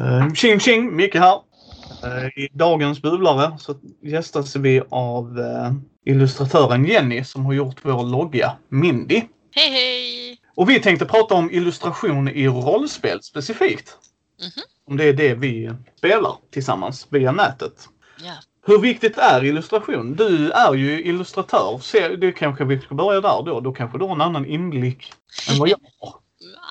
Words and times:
Uh, 0.00 0.32
tjing 0.32 0.60
tjing! 0.60 0.96
Micke 0.96 1.14
här. 1.14 1.40
Uh, 2.04 2.26
I 2.26 2.48
dagens 2.52 3.02
Bubblare 3.02 3.58
så 3.58 3.74
gästas 4.02 4.56
vi 4.56 4.82
av 4.90 5.38
uh, 5.38 5.72
illustratören 6.04 6.84
Jenny 6.84 7.24
som 7.24 7.46
har 7.46 7.52
gjort 7.52 7.76
vår 7.82 8.04
logga 8.04 8.56
Mindy. 8.68 9.22
Hej 9.54 9.70
hej! 9.70 10.38
Och 10.54 10.70
vi 10.70 10.80
tänkte 10.80 11.06
prata 11.06 11.34
om 11.34 11.50
illustration 11.50 12.28
i 12.28 12.48
rollspel 12.48 13.22
specifikt. 13.22 13.98
Mhm. 14.40 14.64
Om 14.86 14.96
det 14.96 15.04
är 15.04 15.12
det 15.12 15.34
vi 15.34 15.70
spelar 15.98 16.36
tillsammans 16.50 17.06
via 17.10 17.32
nätet. 17.32 17.88
Ja. 18.24 18.34
Hur 18.66 18.78
viktigt 18.78 19.18
är 19.18 19.44
illustration? 19.44 20.14
Du 20.14 20.50
är 20.50 20.74
ju 20.74 21.02
illustratör. 21.02 21.78
Se, 21.82 22.08
det 22.08 22.32
kanske 22.32 22.64
vi 22.64 22.80
ska 22.80 22.94
börja 22.94 23.20
där 23.20 23.42
då. 23.42 23.60
Då 23.60 23.72
kanske 23.72 23.98
du 23.98 24.04
har 24.04 24.14
en 24.14 24.20
annan 24.20 24.46
inblick 24.46 25.12
än 25.50 25.58
vad 25.58 25.68
jag 25.68 25.78
har. 26.00 26.14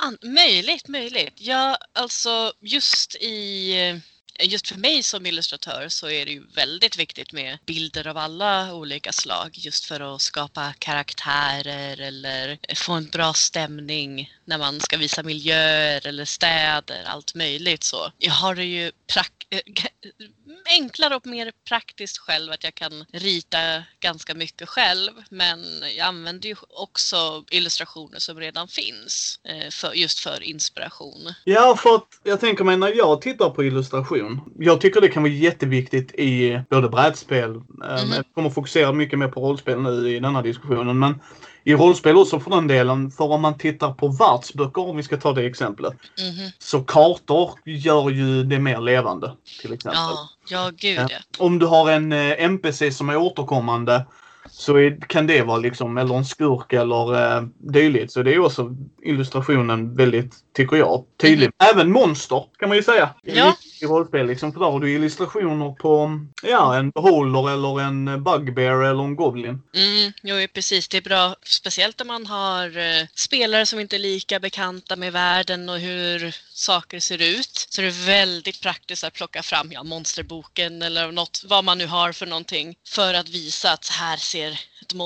An- 0.04 0.18
möjligt, 0.22 0.88
möjligt. 0.88 1.34
Ja, 1.36 1.78
alltså 1.94 2.54
just 2.60 3.16
i 3.16 4.02
Just 4.44 4.68
för 4.68 4.76
mig 4.78 5.04
som 5.04 5.26
illustratör 5.26 5.90
så 5.90 6.10
är 6.10 6.26
det 6.26 6.32
ju 6.32 6.46
väldigt 6.56 6.98
viktigt 6.98 7.32
med 7.32 7.58
bilder 7.66 8.08
av 8.08 8.18
alla 8.18 8.74
olika 8.74 9.12
slag 9.12 9.50
just 9.54 9.86
för 9.86 10.16
att 10.16 10.22
skapa 10.22 10.74
karaktärer 10.80 12.02
eller 12.02 12.60
få 12.76 12.94
en 12.94 13.10
bra 13.10 13.34
stämning 13.34 14.34
när 14.46 14.58
man 14.58 14.80
ska 14.80 14.98
visa 14.98 15.24
miljöer 15.24 16.08
eller 16.08 16.26
städer, 16.26 17.04
allt 17.06 17.36
möjligt 17.36 17.84
så. 17.84 18.12
Jag 18.18 18.32
har 18.32 18.56
det 18.56 18.66
ju 18.66 18.92
prak- 19.08 19.48
enklare 20.66 21.16
och 21.16 21.28
mer 21.28 21.52
praktiskt 21.68 22.18
själv 22.18 22.52
att 22.52 22.64
jag 22.64 22.76
kan 22.76 23.06
rita 23.12 23.84
ganska 24.00 24.34
mycket 24.34 24.70
själv 24.70 25.12
men 25.30 25.60
jag 25.98 26.08
använder 26.08 26.50
ju 26.50 26.56
också 26.70 27.44
illustrationer 27.52 28.20
som 28.20 28.40
redan 28.40 28.68
finns 28.68 29.40
eh, 29.44 29.70
för, 29.70 29.94
just 29.94 30.20
för 30.20 30.44
inspiration. 30.44 31.34
Ja, 31.44 31.78
för 31.78 31.96
att 31.96 32.08
jag 32.24 32.40
tänker 32.40 32.64
mig 32.64 32.78
när 32.78 32.98
jag 32.98 33.22
tittar 33.22 33.50
på 33.50 33.64
illustration. 33.64 34.42
Jag 34.60 34.82
tycker 34.82 35.02
det 35.02 35.10
kan 35.10 35.24
vara 35.24 35.34
jätteviktigt 35.34 36.16
i 36.16 36.62
både 36.70 36.90
brädspel, 36.90 37.50
mm. 37.50 38.12
jag 38.16 38.26
kommer 38.34 38.50
fokusera 38.50 38.92
mycket 38.92 39.20
mer 39.20 39.28
på 39.28 39.42
rollspel 39.42 39.82
nu 39.82 40.16
i 40.16 40.20
denna 40.20 40.42
diskussionen, 40.42 41.00
men 41.00 41.20
i 41.64 41.74
rollspel 41.76 42.18
också 42.18 42.40
för 42.40 42.52
den 42.52 42.68
delen. 42.68 43.12
För 43.12 43.32
om 43.32 43.42
man 43.42 43.58
tittar 43.58 43.94
på 43.94 44.08
världsböcker, 44.08 44.90
om 44.90 44.98
vi 44.98 45.04
ska 45.04 45.18
ta 45.18 45.34
det 45.34 45.46
exemplet, 45.46 45.94
Mhm. 45.94 46.52
så 46.60 46.82
kartor 46.82 47.50
gör 47.66 48.10
ju 48.10 48.44
det 48.44 48.60
mer 48.60 48.82
levande. 48.82 49.32
Till 49.62 49.74
exempel. 49.74 50.00
Ja, 50.00 50.30
ja 50.50 50.72
gud 50.78 50.98
Ja. 51.00 51.08
ja. 51.10 51.18
Om 51.38 51.60
du 51.60 51.66
har 51.66 51.92
en 51.92 52.12
eh, 52.12 52.44
NPC 52.44 52.92
som 52.92 53.10
är 53.10 53.18
återkommande 53.18 54.06
så 54.50 54.76
är, 54.78 54.98
kan 55.08 55.28
det 55.28 55.42
vara 55.42 55.58
liksom, 55.58 55.98
eller 55.98 56.16
en 56.16 56.26
skurk 56.26 56.74
eller 56.74 57.36
eh, 57.38 57.44
dylikt. 57.58 58.12
Så 58.12 58.24
det 58.24 58.34
är 58.34 58.40
också 58.40 58.76
illustrationen 59.04 59.96
väldigt, 59.96 60.36
tycker 60.56 60.76
jag, 60.78 61.04
tydlig. 61.22 61.50
Även 61.74 61.92
monster 61.92 62.46
kan 62.60 62.70
man 62.70 62.78
ju 62.78 62.84
säga. 62.84 63.10
Ja. 63.24 63.56
I 63.82 63.86
rollspel 63.86 64.28
liksom. 64.28 64.54
För 64.54 64.60
där 64.60 64.72
har 64.72 64.80
du 64.80 64.92
illustrationer 64.92 65.72
på, 65.72 66.20
ja, 66.44 66.76
en 66.76 66.90
beholder 66.90 67.50
eller 67.54 67.82
en 67.82 68.24
bugbear 68.24 68.84
eller 68.84 69.04
en 69.04 69.16
goblin. 69.16 69.62
Mm, 69.76 70.14
jo, 70.24 70.48
precis. 70.54 70.88
Det 70.88 70.98
är 70.98 71.02
bra, 71.02 71.36
speciellt 71.44 72.02
om 72.02 72.08
man 72.08 72.26
har 72.26 72.78
eh, 72.78 73.06
spelare 73.16 73.66
som 73.66 73.80
inte 73.80 73.96
är 73.96 74.00
lika 74.00 74.40
bekanta 74.40 74.96
med 74.96 75.14
världen 75.14 75.70
och 75.70 75.80
hur 75.80 76.36
saker 76.54 77.00
ser 77.00 77.22
ut. 77.22 77.68
Så 77.70 77.82
det 77.82 77.88
är 77.88 78.06
väldigt 78.06 78.62
praktiskt 78.62 79.04
att 79.04 79.14
plocka 79.14 79.44
fram 79.44 79.72
ja, 79.72 79.84
monsterboken 79.84 80.82
eller 80.82 81.12
något, 81.12 81.44
vad 81.50 81.64
man 81.64 81.78
nu 81.78 81.88
har 81.88 82.12
för 82.12 82.26
någonting 82.26 82.76
för 82.88 83.14
att 83.14 83.30
visa 83.30 83.72
att 83.72 83.84
så 83.84 83.94
här 83.94 84.18
ser 84.18 84.60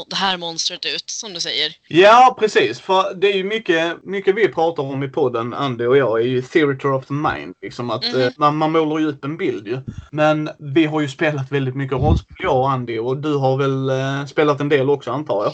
det 0.10 0.16
här 0.16 0.38
monstret 0.38 0.86
ut, 0.86 1.10
som 1.10 1.34
du 1.34 1.40
säger. 1.40 1.74
Ja, 1.88 2.36
precis. 2.40 2.80
För 2.80 3.14
det 3.14 3.28
är 3.34 3.38
ju 3.38 3.44
mycket, 3.44 4.04
mycket 4.04 4.36
vi 4.36 4.48
pratar 4.48 4.84
om 4.84 5.04
i 5.04 5.08
podden, 5.08 5.54
Andy 5.54 5.86
och 5.86 5.98
jag, 5.98 6.22
är 6.22 6.26
ju 6.26 6.42
theater 6.42 6.94
of 6.94 7.06
the 7.06 7.14
mind. 7.14 7.56
Liksom 7.62 7.90
att 7.90 8.04
Mhm. 8.14 8.22
eh, 8.22 8.32
man, 8.38 8.56
man 8.68 8.72
målar 8.72 9.00
ju 9.00 9.08
upp 9.08 9.26
en 9.26 9.38
bild 9.38 9.68
ju. 9.68 9.82
Men 10.12 10.50
vi 10.60 10.86
har 10.86 11.02
ju 11.02 11.10
spelat 11.10 11.52
väldigt 11.52 11.76
mycket 11.76 11.98
rollspel, 11.98 12.36
jag 12.40 12.58
och 12.58 12.72
Andy. 12.72 13.00
Och 13.00 13.18
du 13.18 13.36
har 13.36 13.58
väl 13.58 13.90
eh, 13.90 14.26
spelat 14.26 14.62
en 14.62 14.70
del 14.70 14.90
också, 14.90 15.12
antar 15.12 15.44
jag? 15.44 15.54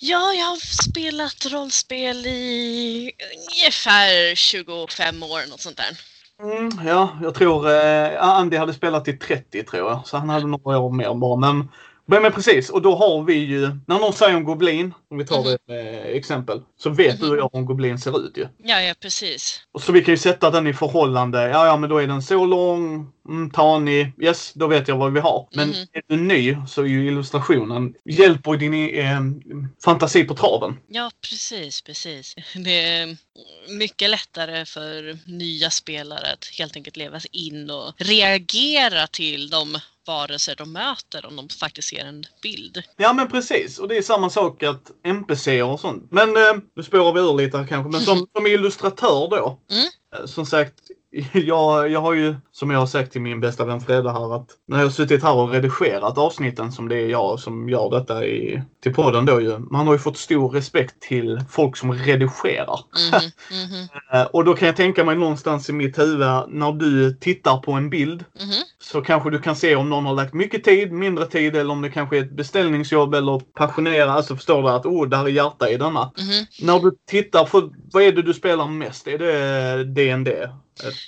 Ja, 0.00 0.32
jag 0.32 0.46
har 0.46 0.82
spelat 0.82 1.46
rollspel 1.52 2.26
i 2.26 3.12
ungefär 3.36 4.34
25 4.34 5.22
år, 5.22 5.50
något 5.50 5.60
sånt 5.60 5.76
där. 5.76 5.98
Mm, 6.42 6.86
ja, 6.86 7.18
jag 7.22 7.34
tror 7.34 7.70
eh, 7.70 8.22
Andy 8.22 8.56
hade 8.56 8.74
spelat 8.74 9.08
i 9.08 9.12
30 9.12 9.62
tror 9.64 9.90
jag. 9.90 10.06
Så 10.06 10.16
han 10.16 10.28
hade 10.28 10.46
några 10.46 10.78
år 10.78 10.92
mer 10.92 11.14
bara. 11.14 11.36
Men, 11.36 11.68
men, 12.06 12.22
men 12.22 12.32
precis, 12.32 12.70
och 12.70 12.82
då 12.82 12.94
har 12.96 13.22
vi 13.22 13.34
ju, 13.34 13.60
när 13.86 13.98
någon 13.98 14.12
säger 14.12 14.36
om 14.36 14.44
Goblin, 14.44 14.94
om 15.10 15.18
vi 15.18 15.26
tar 15.26 15.42
Mhm. 15.44 15.56
det 15.66 15.80
eh, 15.80 16.16
exempel, 16.16 16.60
så 16.78 16.90
vet 16.90 17.20
du 17.20 17.30
och 17.30 17.36
jag 17.36 17.50
hur 17.52 17.58
en 17.58 17.66
Goblin 17.66 17.98
ser 17.98 18.26
ut 18.26 18.36
ju. 18.36 18.48
Ja, 18.64 18.80
ja, 18.82 18.94
precis. 19.00 19.60
Och 19.72 19.82
så 19.82 19.92
vi 19.92 20.04
kan 20.04 20.14
ju 20.14 20.18
sätta 20.18 20.50
den 20.50 20.66
i 20.66 20.74
förhållande. 20.74 21.42
Ja, 21.48 21.66
ja, 21.66 21.76
men 21.76 21.90
då 21.90 21.98
är 21.98 22.06
den 22.06 22.22
så 22.22 22.46
lång, 22.46 23.12
mm, 23.28 23.50
tanig. 23.50 24.12
Yes, 24.22 24.52
då 24.54 24.66
vet 24.66 24.88
jag 24.88 24.96
vad 24.96 25.12
vi 25.12 25.20
har. 25.20 25.48
Men 25.52 25.68
Mhm. 25.68 25.86
är 25.92 26.02
du 26.06 26.16
ny 26.16 26.56
så 26.68 26.82
är 26.82 26.86
ju 26.86 27.06
illustrationen 27.06 27.94
hjälper 28.04 28.56
din 28.56 28.74
eh, 28.94 29.20
fantasi 29.84 30.24
på 30.24 30.34
traven. 30.34 30.76
Ja, 30.88 31.10
precis, 31.30 31.82
precis. 31.82 32.34
Det 32.54 32.84
är 32.84 33.16
mycket 33.78 34.10
lättare 34.10 34.64
för 34.64 35.18
nya 35.30 35.70
spelare 35.70 36.32
att 36.32 36.44
helt 36.58 36.76
enkelt 36.76 36.96
leva 36.96 37.20
sig 37.20 37.30
in 37.32 37.70
och 37.70 37.92
reagera 37.98 39.06
till 39.06 39.50
de 39.50 39.78
varelser 40.06 40.54
de 40.56 40.72
möter 40.72 41.26
om 41.26 41.36
de 41.36 41.48
faktiskt 41.48 41.88
ser 41.88 42.04
en 42.04 42.24
bild. 42.42 42.82
Ja, 42.96 43.12
men 43.12 43.28
precis. 43.28 43.78
Och 43.78 43.88
det 43.88 43.96
är 43.96 44.02
samma 44.02 44.30
sak 44.30 44.62
att 44.62 44.90
NPC 45.04 45.62
och 45.62 45.80
sånt. 45.80 46.08
Men 46.10 46.36
eh, 46.36 46.62
nu 46.76 46.82
spårar 46.82 47.12
vi 47.12 47.20
ur 47.20 47.34
lite 47.34 47.58
här 47.58 47.66
kanske. 47.66 47.90
Men 47.90 48.00
som, 48.00 48.26
som 48.36 48.46
illustratör 48.46 49.28
då. 49.30 49.58
Mm. 49.70 49.86
eh, 50.16 50.26
Som 50.26 50.46
sagt, 50.46 50.74
jag, 51.32 51.90
jag 51.90 52.00
har 52.00 52.14
ju, 52.14 52.34
som 52.52 52.70
jag 52.70 52.78
har 52.78 52.86
sagt 52.86 53.12
till 53.12 53.20
min 53.20 53.40
bästa 53.40 53.64
vän 53.64 53.80
Fredde 53.80 54.12
här, 54.12 54.36
att 54.36 54.50
när 54.66 54.76
jag 54.76 54.84
har 54.84 54.90
suttit 54.90 55.22
här 55.22 55.34
och 55.34 55.50
redigerat 55.50 56.18
avsnitten 56.18 56.72
som 56.72 56.88
det 56.88 56.96
är 56.96 57.08
jag 57.08 57.40
som 57.40 57.68
gör 57.68 57.90
detta 57.90 58.26
i, 58.26 58.62
till 58.82 58.94
podden 58.94 59.24
då 59.26 59.40
ju. 59.40 59.58
Man 59.58 59.86
har 59.86 59.94
ju 59.94 59.98
fått 59.98 60.16
stor 60.16 60.48
respekt 60.48 61.00
till 61.00 61.40
folk 61.50 61.76
som 61.76 61.92
redigerar. 61.92 62.80
Mhm, 63.12 63.88
Eh, 64.12 64.22
Och 64.22 64.44
då 64.44 64.54
kan 64.54 64.66
jag 64.66 64.76
tänka 64.76 65.04
mig 65.04 65.16
någonstans 65.16 65.70
i 65.70 65.72
mitt 65.72 65.98
huvud, 65.98 66.26
när 66.48 66.72
du 66.72 67.12
tittar 67.20 67.58
på 67.58 67.72
en 67.72 67.90
bild 67.90 68.24
mhm. 68.40 68.52
så 68.78 69.02
kanske 69.02 69.30
du 69.30 69.38
kan 69.38 69.56
se 69.56 69.76
om 69.76 69.88
någon 69.90 70.06
har 70.06 70.14
lagt 70.14 70.34
mycket 70.34 70.64
tid, 70.64 70.92
mindre 70.92 71.26
tid 71.26 71.56
eller 71.56 71.72
om 71.72 71.82
det 71.82 71.90
kanske 71.90 72.18
är 72.18 72.22
ett 72.22 72.32
beställningsjobb 72.36 73.14
eller 73.14 73.38
passionerat. 73.38 74.08
Alltså 74.16 74.36
förstår 74.36 74.62
du 74.62 74.68
att 74.68 74.86
oh, 74.86 75.08
där 75.08 75.24
är 75.24 75.28
hjärta 75.28 75.70
i 75.70 75.76
denna. 75.76 76.12
När 76.62 76.78
du 76.78 76.96
tittar, 77.10 77.44
för, 77.44 77.70
vad 77.92 78.02
är 78.02 78.12
det 78.12 78.22
du 78.22 78.34
spelar 78.34 78.66
mest? 78.66 79.06
Är 79.06 79.18
det 79.18 79.84
D&D? 79.84 80.48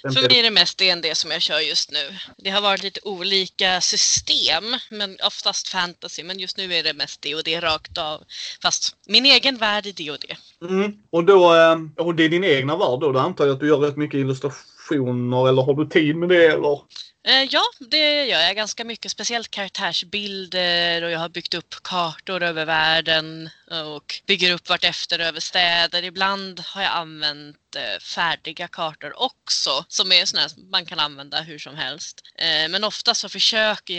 För 0.02 0.28
mig 0.28 0.38
är 0.38 0.42
det 0.42 0.50
mest 0.50 0.78
D&D 0.78 1.14
som 1.14 1.30
jag 1.30 1.42
kör 1.42 1.60
just 1.60 1.90
nu. 1.90 2.14
Det 2.36 2.50
har 2.50 2.60
varit 2.60 2.82
lite 2.82 3.00
olika 3.02 3.80
system, 3.80 4.64
men 4.90 5.16
oftast 5.22 5.68
fantasy. 5.68 6.22
Men 6.24 6.38
just 6.38 6.56
nu 6.56 6.74
är 6.74 6.82
det 6.82 6.94
mest 6.94 7.22
D&D 7.22 7.60
rakt 7.60 7.98
av. 7.98 8.22
Fast 8.62 8.96
min 9.06 9.26
egen 9.26 9.56
värld 9.56 9.86
är 9.86 9.92
D&D. 9.92 10.36
Mm. 10.62 10.92
Och 11.10 11.24
då, 11.24 11.54
eh, 11.54 11.76
och 11.96 12.14
det 12.14 12.24
är 12.24 12.28
din 12.28 12.44
egna 12.44 12.76
värld 12.76 13.00
då? 13.00 13.12
Då 13.12 13.18
antar 13.18 13.46
jag 13.46 13.54
att 13.54 13.60
du 13.60 13.68
gör 13.68 13.78
rätt 13.78 13.96
mycket 13.96 14.18
illustrationer 14.18 15.48
eller 15.48 15.62
har 15.62 15.74
du 15.74 15.88
tid 15.88 16.16
med 16.16 16.28
det 16.28 16.46
eller? 16.46 16.80
Eh, 17.28 17.42
Ja, 17.50 17.62
det 17.80 18.26
gör 18.26 18.40
jag 18.40 18.56
ganska 18.56 18.84
mycket. 18.84 19.12
Speciellt 19.12 19.50
karaktärsbilder 19.50 21.02
och 21.02 21.10
jag 21.10 21.18
har 21.18 21.28
byggt 21.28 21.54
upp 21.54 21.74
kartor 21.82 22.42
över 22.42 22.64
världen 22.64 23.50
och 23.94 24.20
bygger 24.26 24.54
upp 24.54 24.68
vartefter 24.68 25.18
över 25.18 25.40
städer. 25.40 26.02
Ibland 26.02 26.60
har 26.60 26.82
jag 26.82 26.92
använt 26.92 27.67
färdiga 28.02 28.68
kartor 28.68 29.12
också 29.22 29.84
som 29.88 30.12
är 30.12 30.24
sådana 30.24 30.48
som 30.48 30.70
man 30.70 30.86
kan 30.86 31.00
använda 31.00 31.40
hur 31.40 31.58
som 31.58 31.76
helst. 31.76 32.20
Eh, 32.38 32.70
Men 32.70 32.84
oftast 32.84 33.20
så 33.20 33.28
försöker 33.28 33.94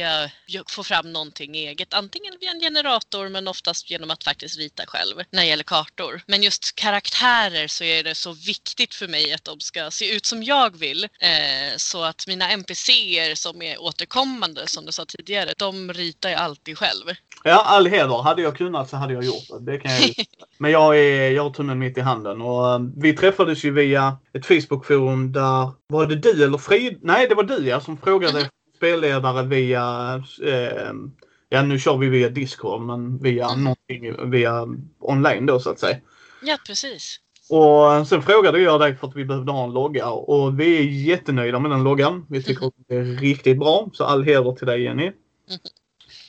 jag 0.47 0.71
få 0.71 0.83
fram 0.83 1.13
någonting 1.13 1.55
eget. 1.55 1.93
Antingen 1.93 2.33
via 2.41 2.51
en 2.51 2.59
generator 2.59 3.29
men 3.29 3.47
oftast 3.47 3.91
genom 3.91 4.11
att 4.11 4.23
faktiskt 4.23 4.57
rita 4.57 4.83
själv 4.87 5.15
när 5.31 5.41
det 5.41 5.47
gäller 5.47 5.63
kartor. 5.63 6.21
Men 6.27 6.43
just 6.43 6.75
karaktärer 6.75 7.67
så 7.67 7.83
är 7.83 8.03
det 8.03 8.15
så 8.15 8.31
viktigt 8.33 8.93
för 8.95 9.07
mig 9.07 9.33
att 9.33 9.43
de 9.43 9.59
ska 9.59 9.91
se 9.91 10.15
ut 10.15 10.25
som 10.25 10.43
jag 10.43 10.77
vill. 10.77 11.03
Eh, 11.03 11.77
Så 11.77 12.03
att 12.03 12.27
mina 12.27 12.49
NPCer 12.51 13.35
som 13.35 13.61
är 13.61 13.81
återkommande 13.81 14.67
som 14.67 14.85
du 14.85 14.91
sa 14.91 15.05
tidigare, 15.05 15.53
de 15.57 15.93
ritar 15.93 16.29
jag 16.29 16.39
alltid 16.39 16.77
själv. 16.77 17.05
Ja, 17.43 17.63
all 17.63 17.87
heder. 17.87 18.21
Hade 18.21 18.41
jag 18.41 18.57
kunnat 18.57 18.89
så 18.89 18.97
hade 18.97 19.13
jag 19.13 19.23
gjort 19.23 19.47
det. 19.49 19.71
Det 19.71 19.77
kan 19.79 19.91
jag. 19.91 20.13
Men 20.57 20.71
jag, 20.71 20.97
är, 20.99 21.31
jag 21.31 21.43
har 21.43 21.49
tummen 21.49 21.79
mitt 21.79 21.97
i 21.97 22.01
handen. 22.01 22.41
Och, 22.41 22.73
eh, 22.73 22.79
vi 22.97 23.13
träffades 23.15 23.58
ju 23.65 23.71
via 23.71 24.17
ett 24.33 24.45
Facebookforum 24.45 25.31
där... 25.31 25.71
Var 25.87 26.05
det 26.07 26.15
du 26.15 26.43
eller 26.43 26.57
Frid? 26.57 26.99
Nej, 27.01 27.27
det 27.27 27.35
var 27.35 27.43
du 27.43 27.67
ja, 27.67 27.79
som 27.79 27.97
frågade 27.97 28.39
Mhm. 28.39 28.47
spelledare 28.77 29.43
via... 29.47 30.15
Eh, 30.43 30.91
ja, 31.49 31.61
nu 31.61 31.79
kör 31.79 31.97
vi 31.97 32.09
via 32.09 32.29
Discord, 32.29 32.81
men 32.81 33.17
via 33.17 33.49
Mhm. 33.55 33.63
någonting 33.63 34.31
via 34.31 34.67
online 34.99 35.45
då 35.45 35.59
så 35.59 35.69
att 35.69 35.79
säga. 35.79 35.97
Ja, 36.41 36.57
precis. 36.67 37.17
Och 37.49 38.07
sen 38.07 38.21
frågade 38.21 38.59
jag 38.59 38.79
dig 38.79 38.95
för 38.95 39.07
att 39.07 39.15
vi 39.15 39.25
behövde 39.25 39.51
ha 39.51 39.63
en 39.63 39.73
logga 39.73 40.09
och 40.09 40.59
vi 40.59 40.77
är 40.77 40.83
jättenöjda 40.83 41.59
med 41.59 41.71
den 41.71 41.83
loggan. 41.83 42.25
Vi 42.29 42.43
tycker 42.43 42.65
att 42.67 42.73
det 42.87 42.95
är 42.95 43.03
riktigt 43.03 43.59
bra. 43.59 43.89
Så 43.93 44.03
all 44.03 44.23
heder 44.23 44.51
till 44.51 44.67
dig 44.67 44.83
Jenny. 44.83 45.11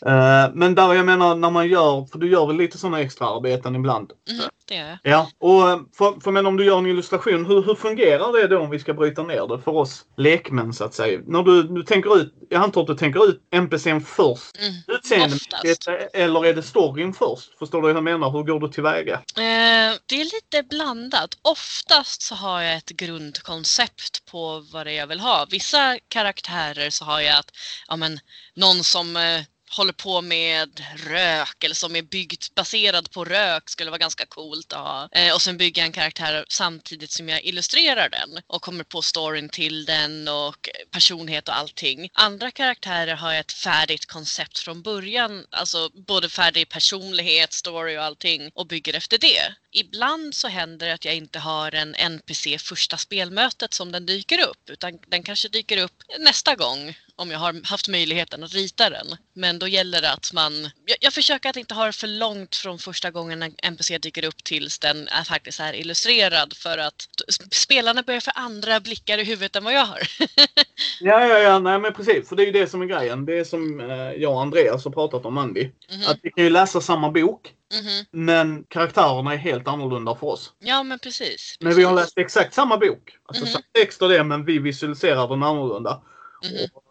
Uh, 0.06 0.54
men 0.54 0.74
där 0.74 0.94
jag 0.94 1.06
menar 1.06 1.34
när 1.34 1.50
man 1.50 1.68
gör, 1.68 2.06
för 2.12 2.18
du 2.18 2.30
gör 2.30 2.46
väl 2.46 2.56
lite 2.56 2.78
sådana 2.78 3.00
extra 3.00 3.26
arbeten 3.26 3.76
ibland? 3.76 4.12
Mm, 4.30 4.44
det 4.68 4.74
gör 4.74 4.88
jag. 4.88 4.98
Ja, 5.02 5.30
och 5.38 5.70
eh, 5.70 5.78
för, 5.98 6.20
för 6.20 6.30
men 6.30 6.46
om 6.46 6.56
du 6.56 6.64
gör 6.64 6.78
en 6.78 6.86
illustration, 6.86 7.46
hur, 7.46 7.62
hur 7.62 7.74
fungerar 7.74 8.40
det 8.40 8.48
då 8.48 8.60
om 8.60 8.70
vi 8.70 8.78
ska 8.78 8.94
bryta 8.94 9.22
ner 9.22 9.56
det 9.56 9.62
för 9.62 9.76
oss 9.76 10.04
lekmän 10.16 10.72
så 10.72 10.84
att 10.84 10.94
säga? 10.94 11.20
När 11.26 11.42
du, 11.42 11.62
du 11.62 11.82
tänker 11.82 12.16
ut, 12.16 12.34
jag 12.48 12.62
antar 12.62 12.80
att 12.80 12.86
du 12.86 12.94
tänker 12.94 13.28
ut 13.28 13.40
NPCn 13.50 14.00
först, 14.00 14.56
Mm, 14.58 14.74
utseendemässigt, 14.86 15.88
eller 16.12 16.46
är 16.46 16.54
det 16.54 16.62
storyn 16.62 17.12
först? 17.12 17.58
Förstår 17.58 17.82
du 17.82 17.88
hur 17.88 17.94
jag 17.94 18.04
menar? 18.04 18.30
Hur 18.30 18.42
går 18.42 18.60
du 18.60 18.68
tillväga? 18.68 19.14
Eh, 19.14 19.96
det 20.06 20.20
är 20.20 20.24
lite 20.24 20.62
blandat. 20.68 21.38
Oftast 21.42 22.22
så 22.22 22.34
har 22.34 22.60
jag 22.62 22.76
ett 22.76 22.90
grundkoncept 22.90 24.24
på 24.30 24.64
vad 24.72 24.86
det 24.86 24.92
är 24.92 24.96
jag 24.96 25.06
vill 25.06 25.20
ha. 25.20 25.46
Vissa 25.50 25.98
karaktärer 26.08 26.90
så 26.90 27.04
har 27.04 27.20
jag 27.20 27.38
att, 27.38 27.50
ja 27.88 27.96
men, 27.96 28.20
någon 28.54 28.84
som 28.84 29.16
eh, 29.16 29.40
håller 29.70 29.92
på 29.92 30.20
med 30.20 30.84
rök 30.96 31.64
eller 31.64 31.74
som 31.74 31.96
är 31.96 32.02
byggt 32.02 32.54
baserad 32.54 33.10
på 33.10 33.24
rök 33.24 33.70
skulle 33.70 33.90
vara 33.90 33.98
ganska 33.98 34.26
coolt 34.26 34.72
att 34.72 34.78
ha. 34.78 35.08
Eh, 35.12 35.34
och 35.34 35.42
sen 35.42 35.56
bygga 35.56 35.82
en 35.82 35.92
karaktär 35.92 36.44
samtidigt 36.48 37.10
som 37.10 37.28
jag 37.28 37.44
illustrerar 37.44 38.08
den 38.08 38.42
och 38.46 38.62
kommer 38.62 38.84
på 38.84 39.02
storyn 39.02 39.48
till 39.48 39.84
den 39.84 40.28
och 40.28 40.68
personlighet 40.90 41.48
och 41.48 41.56
allting. 41.56 42.10
Andra 42.12 42.50
karaktärer 42.50 43.14
har 43.14 43.32
jag 43.32 43.40
ett 43.40 43.52
färdigt 43.52 44.06
koncept 44.06 44.58
från 44.58 44.82
början, 44.82 45.46
alltså 45.50 45.90
både 46.06 46.28
färdig 46.28 46.68
personlighet, 46.68 47.52
story 47.52 47.98
och 47.98 48.04
allting 48.04 48.50
och 48.54 48.66
bygger 48.66 48.94
efter 48.94 49.18
det. 49.18 49.54
Ibland 49.72 50.34
så 50.34 50.48
händer 50.48 50.86
det 50.86 50.94
att 50.94 51.04
jag 51.04 51.14
inte 51.14 51.38
har 51.38 51.74
en 51.74 51.94
NPC 51.94 52.58
första 52.58 52.96
spelmötet 52.96 53.74
som 53.74 53.92
den 53.92 54.06
dyker 54.06 54.40
upp 54.40 54.70
utan 54.70 54.98
den 55.08 55.22
kanske 55.22 55.48
dyker 55.48 55.78
upp 55.78 56.02
nästa 56.18 56.54
gång 56.54 56.94
om 57.20 57.30
jag 57.30 57.38
har 57.38 57.66
haft 57.66 57.88
möjligheten 57.88 58.44
att 58.44 58.54
rita 58.54 58.90
den. 58.90 59.06
Men 59.34 59.58
då 59.58 59.68
gäller 59.68 60.00
det 60.02 60.12
att 60.12 60.32
man... 60.32 60.52
Jag, 60.62 60.96
jag 61.00 61.12
försöker 61.12 61.50
att 61.50 61.56
inte 61.56 61.74
ha 61.74 61.86
det 61.86 61.92
för 61.92 62.06
långt 62.06 62.56
från 62.56 62.78
första 62.78 63.10
gången 63.10 63.42
en 63.42 63.54
NPC 63.62 63.98
dyker 63.98 64.24
upp 64.24 64.44
tills 64.44 64.78
den 64.78 65.08
är 65.08 65.24
faktiskt 65.24 65.60
är 65.60 65.72
illustrerad 65.72 66.52
för 66.56 66.78
att 66.78 67.08
spelarna 67.52 68.02
börjar 68.02 68.20
få 68.20 68.30
andra 68.34 68.80
blickar 68.80 69.18
i 69.18 69.24
huvudet 69.24 69.56
än 69.56 69.64
vad 69.64 69.72
jag 69.72 69.84
har. 69.84 70.00
ja, 71.00 71.26
ja, 71.26 71.38
ja, 71.38 71.58
nej 71.58 71.78
men 71.78 71.92
precis. 71.92 72.28
För 72.28 72.36
det 72.36 72.42
är 72.42 72.46
ju 72.46 72.52
det 72.52 72.66
som 72.66 72.82
är 72.82 72.86
grejen. 72.86 73.26
Det 73.26 73.38
är 73.38 73.44
som 73.44 73.80
eh, 73.80 74.12
jag 74.12 74.32
och 74.32 74.42
Andreas 74.42 74.84
har 74.84 74.92
pratat 74.92 75.26
om 75.26 75.38
Andy. 75.38 75.60
Mm 75.60 75.72
-hmm. 75.88 76.10
Att 76.10 76.18
vi 76.22 76.30
kan 76.30 76.44
ju 76.44 76.50
läsa 76.50 76.80
samma 76.80 77.10
bok. 77.10 77.54
Mm 77.72 77.84
-hmm. 77.84 78.06
Men 78.10 78.64
karaktärerna 78.68 79.32
är 79.32 79.36
helt 79.36 79.68
annorlunda 79.68 80.14
för 80.14 80.26
oss. 80.26 80.52
Ja, 80.58 80.82
men 80.82 80.98
precis. 80.98 81.28
precis. 81.28 81.56
Men 81.60 81.74
vi 81.76 81.84
har 81.84 81.94
läst 81.94 82.18
exakt 82.18 82.54
samma 82.54 82.76
bok. 82.76 83.16
Alltså 83.28 83.44
mm 83.44 83.54
-hmm. 83.54 83.80
text 83.80 84.02
och 84.02 84.08
det, 84.08 84.24
men 84.24 84.44
vi 84.44 84.58
visualiserar 84.58 85.28
den 85.28 85.42
annorlunda. 85.42 86.02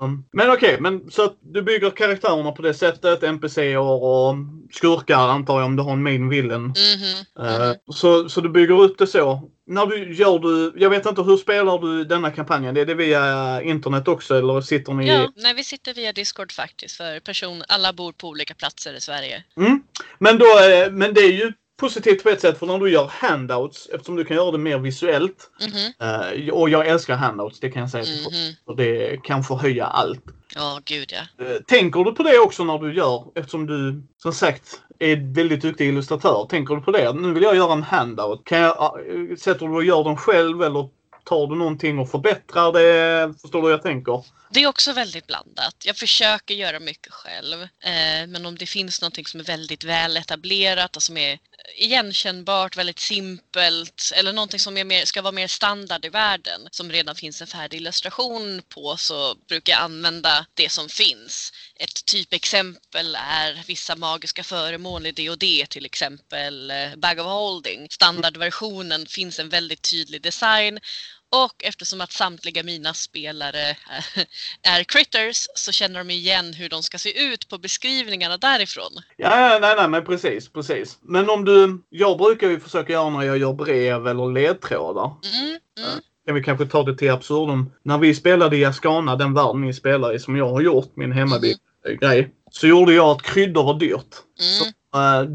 Mm. 0.02 0.24
Men 0.32 0.52
okej, 0.52 0.70
okay, 0.70 0.82
men 0.82 1.12
så 1.12 1.26
att 1.26 1.38
du 1.42 1.62
bygger 1.62 1.90
karaktärerna 1.90 2.52
på 2.52 2.62
det 2.62 2.74
sättet, 2.74 3.24
NPCer 3.24 3.78
och 3.78 4.36
skurkar 4.72 5.28
antar 5.28 5.60
jag 5.60 5.66
om 5.66 5.76
du 5.76 5.84
har 5.84 5.94
en 5.94 6.04
main 6.04 6.30
villain. 6.30 6.74
Mm. 7.38 7.50
Uh, 7.50 7.76
så, 7.94 8.30
så 8.30 8.42
du 8.42 8.50
bygger 8.50 8.82
upp 8.82 8.98
det 8.98 9.08
så. 9.08 9.50
När 9.68 9.86
du 9.86 10.14
gör 10.14 10.40
du, 10.40 10.74
jag 10.80 10.90
vet 10.90 11.06
inte 11.06 11.22
hur 11.22 11.38
spelar 11.38 11.80
du 11.80 12.04
denna 12.04 12.32
kampanjen? 12.32 12.78
Är 12.78 12.86
det 12.86 12.94
via 12.94 13.62
internet 13.62 14.08
också 14.08 14.38
eller 14.38 14.62
sitter 14.62 14.94
ni? 14.94 15.08
Ja, 15.08 15.32
nej 15.36 15.54
vi 15.54 15.64
sitter 15.64 15.94
via 15.94 16.14
Discord 16.14 16.52
faktiskt 16.52 16.98
för 16.98 17.20
person, 17.20 17.64
alla 17.68 17.94
bor 17.94 18.12
på 18.12 18.28
olika 18.28 18.54
platser 18.54 18.94
i 18.94 19.02
Sverige. 19.02 19.44
Mm. 19.58 19.84
Men 20.20 20.38
då, 20.38 20.46
eh, 20.46 20.92
men 20.92 21.14
det 21.14 21.22
är 21.22 21.32
ju 21.32 21.54
positivt 21.80 22.24
på 22.24 22.30
ett 22.30 22.42
sätt 22.42 22.60
för 22.60 22.66
när 22.66 22.80
du 22.80 22.92
gör 22.92 23.08
handouts, 23.08 23.90
eftersom 23.94 24.16
du 24.16 24.26
kan 24.26 24.38
göra 24.38 24.52
det 24.52 24.58
mer 24.58 24.78
visuellt. 24.78 25.50
Mm 25.62 25.72
-hmm. 25.72 26.50
och 26.50 26.70
jag 26.70 26.88
älskar 26.88 27.16
handouts, 27.16 27.60
det 27.60 27.70
kan 27.70 27.82
jag 27.82 27.90
säga. 27.90 28.04
Mm 28.04 28.16
-hmm. 28.16 28.56
Och 28.66 28.76
det 28.76 29.24
kan 29.24 29.44
förhöja 29.44 29.86
allt. 29.86 30.24
Ja, 30.56 30.74
oh, 30.74 30.80
gud 30.86 31.14
ja. 31.14 31.46
Uh, 31.46 31.58
tänker 31.68 32.04
du 32.04 32.12
på 32.12 32.24
det 32.24 32.40
också 32.40 32.64
när 32.64 32.78
du 32.78 32.94
gör, 32.94 33.26
eftersom 33.36 33.66
du 33.66 34.04
som 34.18 34.34
sagt 34.34 34.82
är 35.00 35.36
väldigt 35.36 35.62
duktig 35.62 35.88
illustratör. 35.88 36.48
Tänker 36.50 36.76
du 36.76 36.82
på 36.82 36.92
det? 36.92 37.14
Nu 37.14 37.34
vill 37.34 37.44
jag 37.44 37.56
göra 37.56 37.74
en 37.74 37.84
handout. 37.84 38.46
Kan 38.46 38.60
jag, 38.60 39.00
uh, 39.10 39.36
sätter 39.36 39.68
du 39.68 39.74
och 39.74 39.84
gör 39.84 40.04
den 40.04 40.18
själv 40.18 40.64
eller 40.64 40.90
tar 41.30 41.48
du 41.48 41.56
någonting 41.56 42.00
och 42.00 42.12
förbättrar 42.12 42.72
det? 42.74 43.34
Förstår 43.42 43.62
du 43.62 43.68
hur 43.68 43.72
jag 43.72 43.82
tänker? 43.82 44.24
Det 44.52 44.64
är 44.64 44.68
också 44.68 44.94
väldigt 44.94 45.28
blandat. 45.28 45.76
Jag 45.86 45.98
försöker 45.98 46.54
göra 46.54 46.80
mycket 46.80 47.14
själv. 47.14 47.62
Eh, 47.62 48.28
men 48.28 48.46
om 48.46 48.56
det 48.58 48.66
finns 48.66 49.02
någonting 49.02 49.26
som 49.26 49.40
är 49.40 49.44
väldigt 49.44 49.84
väl 49.84 50.18
etablerat 50.18 50.96
och 50.96 51.04
som 51.04 51.18
är 51.18 51.40
igenkännbart, 51.76 52.78
väldigt 52.78 53.00
simpelt 53.00 54.12
eller 54.16 54.34
någonting 54.34 54.60
som 54.60 54.78
är 54.78 54.84
mer, 54.84 55.06
ska 55.06 55.22
vara 55.22 55.32
mer 55.32 55.48
standard 55.48 56.06
i 56.06 56.10
världen 56.10 56.62
som 56.72 56.92
redan 56.92 57.16
finns 57.16 57.42
en 57.42 57.48
färdig 57.48 57.78
illustration 57.78 58.62
på 58.70 58.98
så 58.98 59.36
brukar 59.48 59.74
jag 59.74 59.82
använda 59.82 60.46
det 60.54 60.72
som 60.72 60.90
finns. 60.90 61.54
Ett 61.76 62.06
typexempel 62.06 63.16
är 63.16 63.64
vissa 63.68 63.96
magiska 63.96 64.44
föremål 64.44 65.06
i 65.06 65.12
D&D 65.12 65.66
till 65.70 65.86
exempel 65.86 66.72
eh, 66.72 66.96
Bag 66.96 67.20
of 67.20 67.26
Holding. 67.26 67.88
Standardversionen 67.90 69.06
finns 69.06 69.40
en 69.40 69.50
väldigt 69.50 69.92
tydlig 69.92 70.22
design 70.22 70.80
och 71.30 71.64
eftersom 71.64 72.02
att 72.02 72.12
samtliga 72.12 72.64
mina 72.64 72.94
spelare 72.94 73.78
är 74.62 74.84
critters 74.84 75.48
så 75.56 75.72
känner 75.72 76.00
de 76.00 76.10
igen 76.10 76.54
hur 76.54 76.70
de 76.70 76.84
ska 76.84 76.98
se 76.98 77.24
ut 77.26 77.50
på 77.50 77.58
beskrivningarna 77.58 78.38
därifrån. 78.38 78.92
Ja, 79.18 79.58
nej, 79.62 79.74
nej, 79.78 79.90
men 79.90 80.06
precis, 80.06 80.50
precis. 80.50 80.98
Men 81.02 81.30
om 81.30 81.46
du, 81.46 81.84
jag 81.90 82.18
brukar 82.18 82.50
ju 82.50 82.60
försöka 82.60 82.94
göra 82.94 83.10
när 83.10 83.24
jag 83.24 83.38
gör 83.38 83.54
brev 83.54 84.08
eller 84.08 84.34
ledtrådar. 84.34 85.12
Mm, 85.34 85.60
mm. 85.80 86.00
Kan 86.26 86.36
vi 86.36 86.44
kanske 86.44 86.66
ta 86.66 86.84
det 86.84 86.98
till 86.98 87.12
absurdum. 87.12 87.72
När 87.84 87.98
vi 87.98 88.16
spelade 88.16 88.58
i 88.58 88.66
Ascana, 88.66 89.16
den 89.16 89.34
världen 89.34 89.62
ni 89.62 89.74
spelar 89.74 90.16
i, 90.16 90.20
som 90.20 90.36
jag 90.36 90.50
har 90.50 90.62
gjort, 90.62 90.96
min 90.96 91.12
hemmabyggda 91.12 91.60
mm. 91.86 91.98
grej. 91.98 92.34
Så 92.52 92.68
gjorde 92.68 92.94
jag 92.94 93.10
att 93.10 93.22
kryddor 93.22 93.64
var 93.64 93.80
dyrt. 93.80 94.16
Så 94.40 94.66
Eh, 94.66 94.72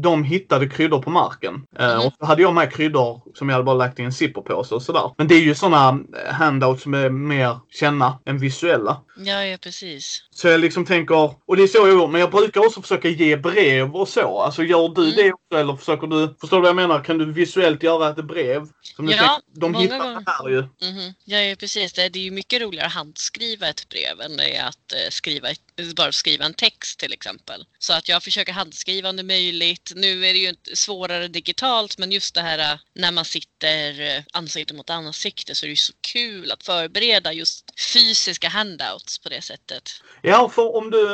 de 0.01 0.23
hittade 0.23 0.69
kryddor 0.69 1.01
på 1.01 1.09
marken. 1.09 1.63
Mm. 1.79 1.99
Och 1.99 2.13
så 2.19 2.25
hade 2.25 2.41
jag 2.41 2.53
med 2.53 2.73
kryddor 2.73 3.21
som 3.35 3.49
jag 3.49 3.53
hade 3.53 3.63
bara 3.63 3.75
lagt 3.75 3.99
i 3.99 4.03
en 4.03 4.13
zipperpåse 4.13 4.75
och 4.75 4.81
sådär. 4.81 5.11
Men 5.17 5.27
det 5.27 5.35
är 5.35 5.41
ju 5.41 5.55
sådana 5.55 5.99
eh, 6.25 6.33
handouts 6.33 6.83
som 6.83 6.93
är 6.93 7.09
mer 7.09 7.59
känna 7.69 8.19
än 8.25 8.37
visuella. 8.37 9.01
Ja, 9.17 9.43
ja 9.43 9.57
precis. 9.61 10.27
Så 10.31 10.47
jag 10.47 10.59
liksom 10.59 10.85
tänker, 10.85 11.33
och 11.45 11.57
det 11.57 11.63
är 11.63 11.67
så 11.67 11.77
jag 11.77 11.87
gör, 11.87 12.07
men 12.07 12.21
jag 12.21 12.31
brukar 12.31 12.61
också 12.65 12.81
försöka 12.81 13.07
ge 13.07 13.37
brev 13.37 13.95
och 13.95 14.07
så. 14.07 14.41
Alltså 14.41 14.63
gör 14.63 14.89
du 14.95 15.03
mm. 15.03 15.15
det 15.15 15.33
också 15.33 15.57
eller 15.57 15.75
försöker 15.75 16.07
du, 16.07 16.35
förstår 16.41 16.57
du 16.57 16.61
vad 16.61 16.69
jag 16.69 16.75
menar? 16.75 17.03
Kan 17.03 17.17
du 17.17 17.33
visuellt 17.33 17.83
göra 17.83 18.09
ett 18.09 18.25
brev? 18.25 18.67
Som 18.81 19.09
ja, 19.09 19.17
tänker, 19.17 19.59
de 19.59 19.75
hittar 19.75 19.99
gånger. 19.99 20.15
det 20.15 20.31
här 20.31 20.49
ju. 20.49 20.57
Mm. 20.57 21.13
Ja, 21.25 21.37
ja, 21.37 21.55
precis. 21.59 21.93
Det 21.93 22.01
är 22.01 22.17
ju 22.17 22.31
mycket 22.31 22.61
roligare 22.61 22.87
att 22.87 22.93
handskriva 22.93 23.67
ett 23.67 23.89
brev 23.89 24.21
än 24.21 24.37
det 24.37 24.57
är 24.57 24.67
att 24.67 24.91
eh, 24.93 25.09
skriva, 25.09 25.47
bara 25.95 26.11
skriva 26.11 26.45
en 26.45 26.53
text 26.53 26.99
till 26.99 27.13
exempel. 27.13 27.65
Så 27.79 27.93
att 27.93 28.09
jag 28.09 28.23
försöker 28.23 28.53
handskriva 28.53 29.09
om 29.09 29.15
det 29.15 29.21
är 29.21 29.23
möjligt. 29.23 29.91
Nu 29.95 30.25
är 30.25 30.33
det 30.33 30.39
ju 30.39 30.55
svårare 30.73 31.27
digitalt 31.27 31.97
men 31.97 32.11
just 32.11 32.35
det 32.35 32.41
här 32.41 32.73
äh, 32.73 32.79
när 32.93 33.11
man 33.11 33.25
sitter 33.25 34.01
äh, 34.17 34.23
ansikte 34.33 34.73
mot 34.73 34.89
ansikte 34.89 35.55
så 35.55 35.65
är 35.65 35.67
det 35.67 35.71
ju 35.71 35.75
så 35.75 35.93
kul 36.01 36.51
att 36.51 36.63
förbereda 36.63 37.33
just 37.33 37.65
fysiska 37.93 38.49
handouts 38.49 39.19
på 39.19 39.29
det 39.29 39.41
sättet. 39.41 39.91
Ja, 40.21 40.49
för 40.49 40.75
om 40.75 40.91
du 40.91 41.07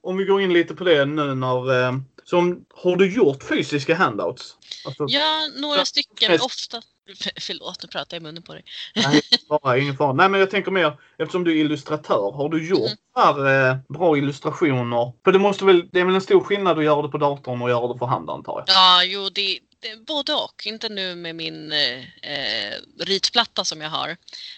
om 0.00 0.16
vi 0.16 0.24
går 0.24 0.42
in 0.42 0.52
lite 0.52 0.74
på 0.74 0.84
det 0.84 1.04
nu 1.04 1.34
när 1.34 1.84
äh, 1.84 1.92
så 2.24 2.36
har 2.74 2.96
du 2.96 3.14
gjort 3.14 3.42
fysiska 3.42 3.94
handouts? 3.94 4.56
Alltså, 4.84 5.06
ja, 5.08 5.48
några 5.56 5.84
stycken. 5.84 6.40
Ofta, 6.40 6.82
Förlåt, 7.40 7.82
nu 7.82 7.88
pratar 7.88 8.16
jag 8.16 8.22
i 8.22 8.24
munnen 8.24 8.42
på 8.42 8.54
dig. 8.54 8.64
Nej, 8.94 9.22
bara, 9.48 9.78
ingen 9.78 9.96
fara. 9.96 10.12
Nej, 10.12 10.28
men 10.28 10.40
jag 10.40 10.50
tänker 10.50 10.70
mer 10.70 10.98
eftersom 11.18 11.44
du 11.44 11.50
är 11.50 11.56
illustratör. 11.64 12.32
Har 12.32 12.48
du 12.48 12.68
gjort 12.68 12.78
mm. 12.78 12.96
här, 13.16 13.70
eh, 13.70 13.76
bra 13.88 14.18
illustrationer? 14.18 15.12
För 15.24 15.32
det 15.32 15.38
måste 15.38 15.64
väl, 15.64 15.88
det 15.92 16.00
är 16.00 16.04
väl 16.04 16.14
en 16.14 16.20
stor 16.20 16.40
skillnad 16.40 16.78
att 16.78 16.84
göra 16.84 17.02
det 17.02 17.08
på 17.08 17.18
datorn 17.18 17.62
och 17.62 17.70
göra 17.70 17.92
det 17.92 17.98
för 17.98 18.06
hand 18.06 18.30
antar 18.30 18.64
jag? 18.66 18.74
Ja, 18.76 19.04
jo, 19.04 19.28
det, 19.28 19.58
det 19.80 20.06
både 20.06 20.34
och. 20.34 20.66
Inte 20.66 20.88
nu 20.88 21.14
med 21.14 21.34
min 21.36 21.72
eh, 21.72 21.98
eh, 22.32 22.74
ritplatta 22.98 23.64
som 23.64 23.80
jag 23.80 23.90
har. 23.90 24.16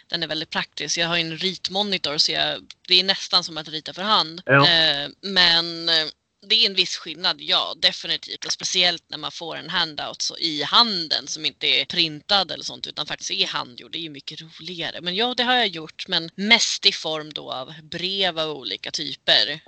Den 0.08 0.22
är 0.22 0.26
väldigt 0.26 0.50
praktisk. 0.50 0.98
Jag 0.98 1.08
har 1.08 1.16
en 1.16 1.36
ritmonitor 1.36 2.18
så 2.18 2.32
jag, 2.32 2.60
det 2.88 3.00
är 3.00 3.04
nästan 3.04 3.44
som 3.44 3.58
att 3.58 3.68
rita 3.68 3.92
för 3.92 4.02
hand. 4.02 4.42
Ja. 4.46 4.68
Eh, 4.68 5.08
men 5.20 5.88
eh, 5.88 5.94
det 6.42 6.54
är 6.54 6.66
en 6.66 6.74
viss 6.74 6.96
skillnad, 6.96 7.40
ja 7.40 7.74
definitivt. 7.78 8.44
Och 8.44 8.52
speciellt 8.52 9.04
när 9.08 9.18
man 9.18 9.32
får 9.32 9.56
en 9.56 9.70
handout 9.70 10.22
så 10.22 10.38
i 10.38 10.62
handen 10.62 11.26
som 11.26 11.46
inte 11.46 11.66
är 11.66 11.84
printad 11.84 12.50
eller 12.50 12.64
sånt 12.64 12.86
utan 12.86 13.06
faktiskt 13.06 13.30
är 13.30 13.46
handgjord. 13.46 13.92
Det 13.92 13.98
är 13.98 14.02
ju 14.02 14.10
mycket 14.10 14.40
roligare. 14.40 15.00
Men 15.00 15.14
ja, 15.14 15.34
det 15.34 15.42
har 15.42 15.54
jag 15.54 15.66
gjort 15.66 16.08
men 16.08 16.30
mest 16.34 16.86
i 16.86 16.92
form 16.92 17.32
då 17.32 17.52
av 17.52 17.74
brev 17.82 18.38
av 18.38 18.50
olika 18.50 18.90
typer. 18.90 19.60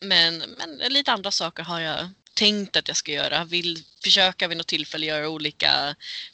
Men, 0.00 0.38
men 0.38 0.92
lite 0.92 1.12
andra 1.12 1.30
saker 1.30 1.62
har 1.62 1.80
jag 1.80 2.10
tänkt 2.34 2.76
att 2.76 2.88
jag 2.88 2.96
ska 2.96 3.12
göra. 3.12 3.44
Vill 3.44 3.84
försöka 4.04 4.48
vid 4.48 4.56
något 4.56 4.66
tillfälle 4.66 5.06
göra 5.06 5.28
olika 5.28 5.70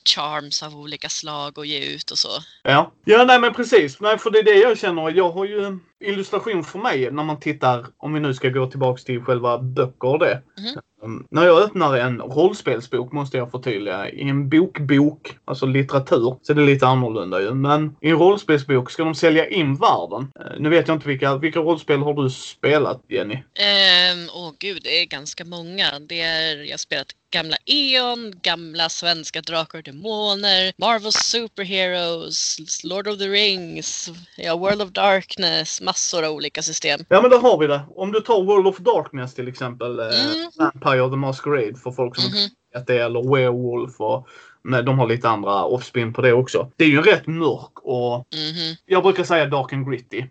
charms 0.05 0.63
av 0.63 0.77
olika 0.77 1.09
slag 1.09 1.59
och 1.59 1.67
ge 1.67 1.95
ut 1.95 2.11
och 2.11 2.19
så. 2.19 2.29
Ja, 2.63 2.93
ja 3.05 3.25
nej 3.25 3.41
men 3.41 3.55
precis. 3.55 4.01
Nej, 4.01 4.19
för 4.19 4.31
det 4.31 4.39
är 4.39 4.43
det 4.43 4.59
jag 4.59 4.79
känner. 4.79 5.11
Jag 5.11 5.31
har 5.31 5.45
ju 5.45 5.79
illustration 6.05 6.65
för 6.65 6.79
mig 6.79 7.11
när 7.11 7.25
man 7.25 7.41
tittar, 7.41 7.87
om 7.97 8.15
vi 8.15 8.21
nu 8.21 8.35
ska 8.35 8.49
gå 8.49 8.67
tillbaks 8.67 9.05
till 9.05 9.21
själva 9.21 9.59
böcker 9.59 10.09
och 10.09 10.19
det. 10.19 10.43
Mhm. 10.59 10.81
Um, 11.03 11.27
när 11.31 11.47
jag 11.47 11.63
öppnar 11.63 11.97
en 11.97 12.21
rollspelsbok 12.21 13.13
måste 13.13 13.37
jag 13.37 13.51
förtydliga. 13.51 14.11
I 14.11 14.29
en 14.29 14.49
bokbok, 14.49 15.39
alltså 15.45 15.67
litteratur, 15.67 16.37
så 16.43 16.53
är 16.53 16.55
det 16.55 16.67
lite 16.67 16.87
annorlunda 16.87 17.41
ju. 17.41 17.55
Men 17.55 17.97
i 18.01 18.09
en 18.11 18.19
rollspelsbok 18.19 18.91
ska 18.91 19.05
de 19.05 19.15
sälja 19.15 19.49
in 19.49 19.75
världen. 19.75 20.33
Uh, 20.41 20.61
nu 20.61 20.69
vet 20.69 20.89
jag 20.89 20.97
inte 20.97 21.09
vilka, 21.09 21.37
vilka 21.37 21.59
rollspel 21.59 22.01
har 22.01 22.15
du 22.15 22.31
spelat 22.31 23.03
Jenny? 23.09 23.35
Ehm, 23.35 24.29
åh 24.35 24.53
gud, 24.59 24.83
det 24.83 25.03
är 25.03 25.07
ganska 25.07 25.45
många. 25.45 25.99
Det 26.09 26.21
är, 26.21 26.57
jag 26.57 26.73
har 26.73 26.79
spelat 26.79 27.09
gamla 27.35 27.57
E.ON, 27.67 28.33
gamla 28.43 28.89
svenska 28.89 29.41
Drakar 29.41 29.79
och 29.79 29.85
Demoner, 29.85 30.73
Marvel's 30.79 31.19
Superheroes, 31.23 32.57
Lord 32.85 33.09
of 33.09 33.19
the 33.19 33.25
Rings, 33.29 34.11
ja, 34.37 34.57
World 34.57 34.83
of 34.83 34.91
Darkness, 34.91 35.81
massor 35.81 36.25
av 36.25 36.33
olika 36.33 36.63
system. 36.63 37.01
Ja 37.09 37.21
men 37.23 37.31
där 37.31 37.39
har 37.39 37.59
vi 37.59 37.67
det. 37.67 37.81
Om 37.97 38.13
du 38.13 38.21
tar 38.21 38.43
World 38.45 38.67
of 38.67 38.79
Darkness 38.79 39.35
till 39.35 39.49
exempel. 39.49 39.99
eh, 39.99 40.05
Mm. 40.07 40.51
Vampire 40.59 41.11
the 41.11 41.17
Masquerade 41.17 41.75
för 41.79 41.91
folk 41.93 42.17
som 42.17 42.25
inte 42.25 42.55
vet 42.75 42.87
det. 42.87 42.99
Eller 42.99 43.35
Werewolf 43.35 44.01
och 44.01 44.29
nej, 44.65 44.83
de 44.83 44.99
har 44.99 45.07
lite 45.07 45.29
andra 45.29 45.65
offspin 45.65 46.13
på 46.13 46.23
det 46.23 46.33
också. 46.33 46.71
Det 46.77 46.85
är 46.85 46.89
ju 46.89 47.03
rätt 47.03 47.27
mörk 47.27 47.73
och 47.83 48.27
Mhm. 48.35 48.77
jag 48.87 49.03
brukar 49.03 49.25
säga 49.25 49.47
dark 49.47 49.73
and 49.73 49.91
gritty. 49.91 50.25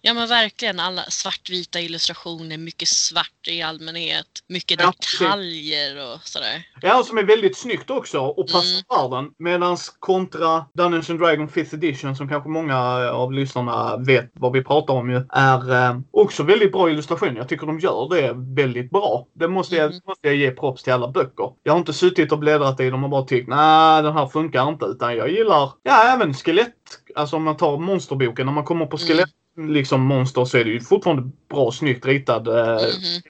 Ja 0.00 0.14
men 0.14 0.28
verkligen, 0.28 0.80
alla 0.80 1.02
svartvita 1.02 1.80
illustrationer, 1.80 2.58
mycket 2.58 2.88
svart 2.88 3.48
i 3.48 3.62
allmänhet, 3.62 4.26
mycket 4.46 4.78
detaljer 4.78 6.12
och 6.14 6.20
sådär. 6.24 6.62
Ja, 6.82 7.02
som 7.02 7.18
är 7.18 7.22
väldigt 7.22 7.56
snyggt 7.58 7.90
också 7.90 8.20
och 8.20 8.46
passar 8.46 8.60
Mm. 8.96 9.10
världen. 9.10 9.30
Medans 9.38 9.88
kontra 9.98 10.64
Dungeons 10.74 11.10
and 11.10 11.18
Dragons 11.20 11.52
5th 11.52 11.74
edition 11.74 12.16
som 12.16 12.28
kanske 12.28 12.48
många 12.48 12.78
av 13.10 13.32
lyssnarna 13.32 13.96
vet 13.96 14.30
vad 14.34 14.52
vi 14.52 14.64
pratar 14.64 14.94
om 14.94 15.10
ju, 15.10 15.22
är 15.32 15.72
eh, 15.90 15.98
också 16.10 16.42
väldigt 16.42 16.72
bra 16.72 16.90
illustration. 16.90 17.36
Jag 17.36 17.48
tycker 17.48 17.66
de 17.66 17.78
gör 17.80 18.08
det 18.16 18.32
väldigt 18.62 18.90
bra. 18.90 19.26
Det 19.34 19.48
måste 19.48 19.76
jag, 19.76 19.90
Mhm. 19.90 20.00
måste 20.06 20.26
jag 20.28 20.36
ge 20.36 20.50
props 20.50 20.82
till 20.82 20.92
alla 20.92 21.08
böcker. 21.08 21.52
Jag 21.62 21.72
har 21.72 21.78
inte 21.78 21.92
suttit 21.92 22.32
och 22.32 22.38
bläddrat 22.38 22.80
i 22.80 22.90
dem 22.90 23.04
och 23.04 23.10
bara 23.10 23.24
tyckt 23.24 23.48
nej 23.48 24.02
den 24.02 24.12
här 24.12 24.26
funkar 24.26 24.68
inte. 24.68 24.84
Utan 24.84 25.16
jag 25.16 25.30
gillar, 25.30 25.72
ja 25.82 26.02
även 26.14 26.34
skelett. 26.34 26.74
Alltså 27.14 27.36
om 27.36 27.42
man 27.42 27.56
tar 27.56 27.78
monsterboken, 27.78 28.46
när 28.46 28.52
man 28.52 28.64
kommer 28.64 28.86
på 28.86 28.98
skelett 28.98 29.30
liksom 29.56 30.00
monster 30.00 30.44
så 30.44 30.58
är 30.58 30.64
det 30.64 30.70
ju 30.70 30.80
fortfarande 30.80 31.30
bra 31.50 31.72
snyggt 31.72 32.06
ritad 32.06 32.48
eh, 32.48 32.74
Mhm. 32.74 33.22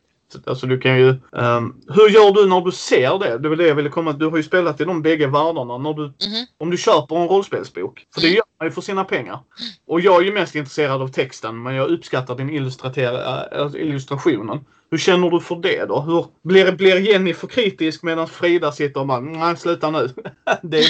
Alltså 0.47 0.67
du 0.67 0.81
kan 0.81 0.99
ju... 0.99 1.09
ehm, 1.11 1.75
hur 1.89 2.09
gör 2.09 2.33
du 2.33 2.47
när 2.49 2.61
du 2.61 2.73
ser 2.73 3.19
det? 3.19 3.39
Det 3.39 3.49
var 3.49 3.57
det 3.57 3.67
jag 3.69 3.75
ville 3.75 3.89
komma 3.89 4.13
Du 4.13 4.27
har 4.27 4.37
ju 4.37 4.43
spelat 4.43 4.81
i 4.81 4.85
de 4.85 5.03
bägge 5.03 5.27
världarna. 5.27 5.79
När 5.79 5.93
du, 5.95 6.03
Mhm. 6.03 6.47
om 6.59 6.71
du 6.71 6.77
köper 6.77 7.17
en 7.17 7.29
rollspelsbok. 7.29 8.07
För 8.15 8.21
det 8.21 8.27
Mm. 8.27 8.37
gör 8.37 8.45
man 8.59 8.69
ju 8.69 8.73
för 8.73 8.81
sina 8.81 9.05
pengar. 9.05 9.39
Och 9.87 10.01
jag 10.01 10.21
är 10.21 10.25
ju 10.25 10.33
mest 10.33 10.55
intresserad 10.55 11.03
av 11.03 11.09
texten 11.09 11.63
men 11.63 11.75
jag 11.75 11.89
uppskattar 11.91 12.35
din 12.37 12.51
äh, 12.51 13.83
illustrationen. 13.83 14.61
Hur 14.91 14.99
känner 14.99 15.31
du 15.31 15.41
för 15.41 15.57
det 15.57 15.85
då? 15.85 16.01
Hur, 16.01 16.27
blir, 16.49 16.73
blir 16.73 16.97
Jenny 17.01 17.35
för 17.35 17.47
kritisk 17.47 18.03
medan 18.03 18.29
Frida 18.29 18.73
sitter 18.73 19.01
och 19.01 19.07
bara 19.07 19.21
nej 19.21 19.57
sluta 19.57 19.91
nu. 19.91 20.09
det 20.63 20.79
är, 20.79 20.85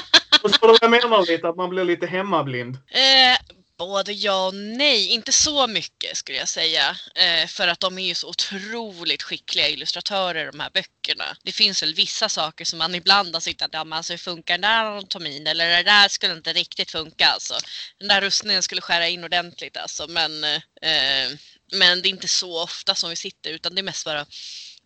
Förstår 0.42 0.66
du 0.68 0.72
vad 0.72 0.78
jag 0.82 0.90
menar 0.90 1.26
lite? 1.32 1.48
Att 1.48 1.56
man 1.56 1.70
blir 1.70 1.84
lite 1.84 2.06
hemmablind. 2.06 2.74
Eh, 2.74 3.56
både 3.78 4.12
ja 4.12 4.46
och 4.46 4.54
nej, 4.54 5.08
inte 5.08 5.32
så 5.32 5.66
mycket 5.66 6.16
skulle 6.16 6.38
jag 6.38 6.48
säga. 6.48 6.96
Eh, 7.14 7.46
för 7.46 7.68
att 7.68 7.80
de 7.80 7.98
är 7.98 8.06
ju 8.06 8.14
så 8.14 8.28
otroligt 8.28 9.22
skickliga 9.22 9.68
illustratörer 9.68 10.52
de 10.52 10.60
här 10.60 10.70
böckerna. 10.70 11.36
Det 11.42 11.52
finns 11.52 11.82
väl 11.82 11.94
vissa 11.94 12.28
saker 12.28 12.64
som 12.64 12.78
man 12.78 12.94
ibland 12.94 13.34
har 13.34 13.40
sett 13.40 13.62
att 13.62 13.70
ja, 13.72 13.84
men 13.84 13.96
alltså, 13.96 14.12
hur 14.12 14.18
funkar 14.18 14.54
den 14.54 14.60
där 14.60 14.84
anatomin? 14.84 15.46
Eller 15.46 15.68
det 15.68 15.82
där 15.82 16.08
skulle 16.08 16.32
inte 16.32 16.52
riktigt 16.52 16.90
funka 16.90 17.26
alltså. 17.26 17.54
Den 17.98 18.08
där 18.08 18.20
rustningen 18.20 18.62
skulle 18.62 18.80
skära 18.80 19.08
in 19.08 19.24
ordentligt 19.24 19.76
alltså. 19.76 20.06
Men, 20.06 20.44
eh, 20.44 20.60
eh 20.82 21.30
men 21.72 22.02
det 22.02 22.08
är 22.08 22.10
inte 22.10 22.28
så 22.28 22.62
ofta 22.62 22.94
som 22.94 23.10
vi 23.10 23.16
sitter 23.16 23.50
utan 23.50 23.74
det 23.74 23.80
är 23.80 23.82
mest 23.82 24.04
bara 24.04 24.26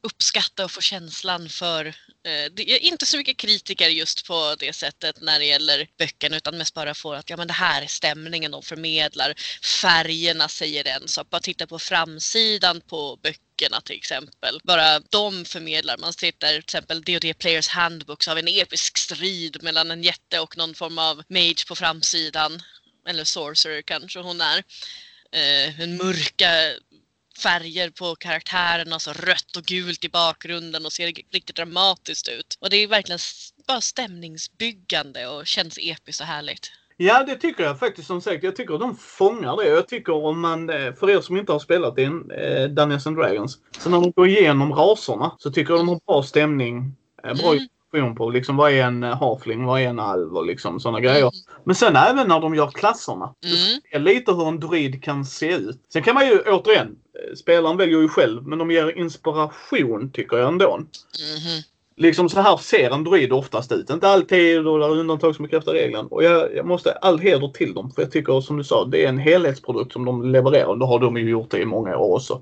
uppskatta 0.02 0.64
och 0.64 0.70
få 0.70 0.80
känslan 0.80 1.48
för 1.48 1.86
eh, 1.86 2.52
det 2.52 2.70
är 2.70 2.78
inte 2.78 3.06
så 3.06 3.16
mycket 3.16 3.36
kritiker 3.36 3.88
just 3.88 4.26
på 4.26 4.54
det 4.58 4.72
sättet 4.72 5.20
när 5.20 5.38
det 5.38 5.44
gäller 5.44 5.88
böckerna 5.98 6.36
utan 6.36 6.58
mest 6.58 6.74
bara 6.74 6.94
få 6.94 7.12
att 7.12 7.30
ja 7.30 7.36
men 7.36 7.46
det 7.46 7.52
här 7.52 7.82
är 7.82 7.86
stämningen 7.86 8.50
de 8.50 8.62
förmedlar. 8.62 9.34
Färgerna 9.82 10.48
säger 10.48 10.88
en 10.88 11.08
sak. 11.08 11.30
Bara 11.30 11.40
titta 11.40 11.66
på 11.66 11.78
framsidan 11.78 12.80
på 12.80 13.18
böckerna 13.22 13.80
till 13.80 13.96
exempel. 13.96 14.60
Bara 14.64 15.00
de 15.00 15.44
förmedlar. 15.44 15.98
Man 15.98 16.12
tittar 16.12 16.48
till 16.48 16.58
exempel 16.58 17.02
D&D 17.02 17.34
Players 17.34 17.68
Handbook 17.68 18.22
så 18.22 18.30
har 18.30 18.36
vi 18.36 18.40
en 18.40 18.62
episk 18.62 18.98
strid 18.98 19.62
mellan 19.62 19.90
en 19.90 20.02
jätte 20.02 20.40
och 20.40 20.56
någon 20.56 20.74
form 20.74 20.98
av 20.98 21.22
mage 21.28 21.66
på 21.68 21.76
framsidan. 21.76 22.62
Eller 23.08 23.24
sorcerer 23.24 23.82
kanske 23.82 24.18
hon 24.18 24.40
är. 24.40 24.62
Eh, 25.32 25.80
en 25.80 25.96
mörka 25.96 26.74
färger 27.42 27.90
på 27.90 28.16
karaktärerna, 28.16 28.98
så 28.98 29.12
rött 29.12 29.56
och 29.56 29.62
gult 29.62 30.04
i 30.04 30.08
bakgrunden 30.08 30.86
och 30.86 30.92
ser 30.92 31.06
riktigt 31.06 31.56
dramatiskt 31.56 32.28
ut. 32.28 32.56
Och 32.60 32.70
det 32.70 32.76
är 32.76 32.86
verkligen 32.88 33.18
bara 33.68 33.80
stämningsbyggande 33.80 35.26
och 35.26 35.46
känns 35.46 35.78
episkt 35.82 36.20
och 36.20 36.26
härligt. 36.26 36.72
Ja, 36.96 37.24
det 37.24 37.34
tycker 37.36 37.64
jag 37.64 37.78
faktiskt 37.78 38.06
som 38.06 38.20
sagt. 38.20 38.44
Jag 38.44 38.56
tycker 38.56 38.74
att 38.74 38.80
de 38.80 38.96
fångar 38.96 39.56
det. 39.56 39.68
Jag 39.68 39.88
tycker 39.88 40.12
om 40.12 40.40
man, 40.40 40.70
eh, 40.70 40.92
för 40.92 41.10
er 41.10 41.20
som 41.20 41.36
inte 41.36 41.52
har 41.52 41.58
spelat 41.58 41.98
in 41.98 42.30
eh, 42.30 42.64
Dungeons 42.64 43.06
and 43.06 43.16
Dragons, 43.16 43.58
så 43.78 43.90
när 43.90 44.00
de 44.00 44.10
går 44.10 44.28
igenom 44.28 44.72
raserna 44.72 45.36
så 45.38 45.50
tycker 45.50 45.72
jag 45.72 45.80
de 45.80 45.88
har 45.88 46.00
bra 46.06 46.22
stämning. 46.22 46.96
Eh, 47.24 47.34
bra 47.34 47.52
Mm. 47.52 47.68
Information 47.98 48.14
på 48.14 48.30
liksom 48.30 48.56
vad 48.56 48.72
är 48.72 48.84
en 48.84 49.02
eh, 49.02 49.18
halfling, 49.18 49.64
vad 49.64 49.80
är 49.80 49.88
en 49.88 49.98
alv 49.98 50.36
och 50.36 50.46
liksom 50.46 50.80
sådana 50.80 51.00
grejer. 51.00 51.30
Men 51.64 51.74
sen 51.74 51.96
även 51.96 52.28
när 52.28 52.40
de 52.40 52.54
gör 52.54 52.70
klasserna. 52.70 53.34
Mm. 53.44 53.80
ser 53.92 53.98
lite 53.98 54.32
hur 54.32 54.48
en 54.48 54.60
druid 54.60 55.02
kan 55.02 55.24
se 55.24 55.52
ut. 55.54 55.80
Sen 55.92 56.02
kan 56.02 56.14
man 56.14 56.26
ju 56.26 56.38
återigen, 56.38 56.86
eh, 56.88 57.34
spelaren 57.36 57.76
väljer 57.76 58.00
ju 58.00 58.08
själv, 58.08 58.46
men 58.46 58.58
de 58.58 58.70
ger 58.70 58.98
inspiration 58.98 60.10
tycker 60.12 60.36
jag 60.36 60.48
ändå. 60.48 60.76
Mhm. 60.78 61.62
Liksom 62.00 62.28
så 62.28 62.40
här 62.40 62.56
ser 62.56 62.90
en 62.90 63.04
druid 63.04 63.32
oftast 63.32 63.72
ut. 63.72 63.90
Inte 63.90 64.08
alltid 64.08 64.66
och 64.66 64.78
det 64.78 64.84
är 64.84 64.90
undantag 64.90 65.36
som 65.36 65.42
bekräftar 65.42 65.72
regeln. 65.72 66.06
Och 66.06 66.24
jag, 66.24 66.54
jag 66.56 66.66
måste 66.66 66.92
all 66.92 67.18
heder 67.18 67.48
till 67.48 67.74
dem. 67.74 67.90
För 67.90 68.02
jag 68.02 68.10
tycker 68.10 68.40
som 68.40 68.56
du 68.56 68.64
sa, 68.64 68.84
det 68.84 69.04
är 69.04 69.08
en 69.08 69.18
helhetsprodukt 69.18 69.92
som 69.92 70.04
de 70.04 70.32
levererar. 70.32 70.76
Det 70.76 70.84
har 70.86 70.98
de 70.98 71.16
ju 71.16 71.30
gjort 71.30 71.50
det 71.50 71.58
i 71.58 71.64
många 71.64 71.96
år 71.96 72.14
också. 72.16 72.34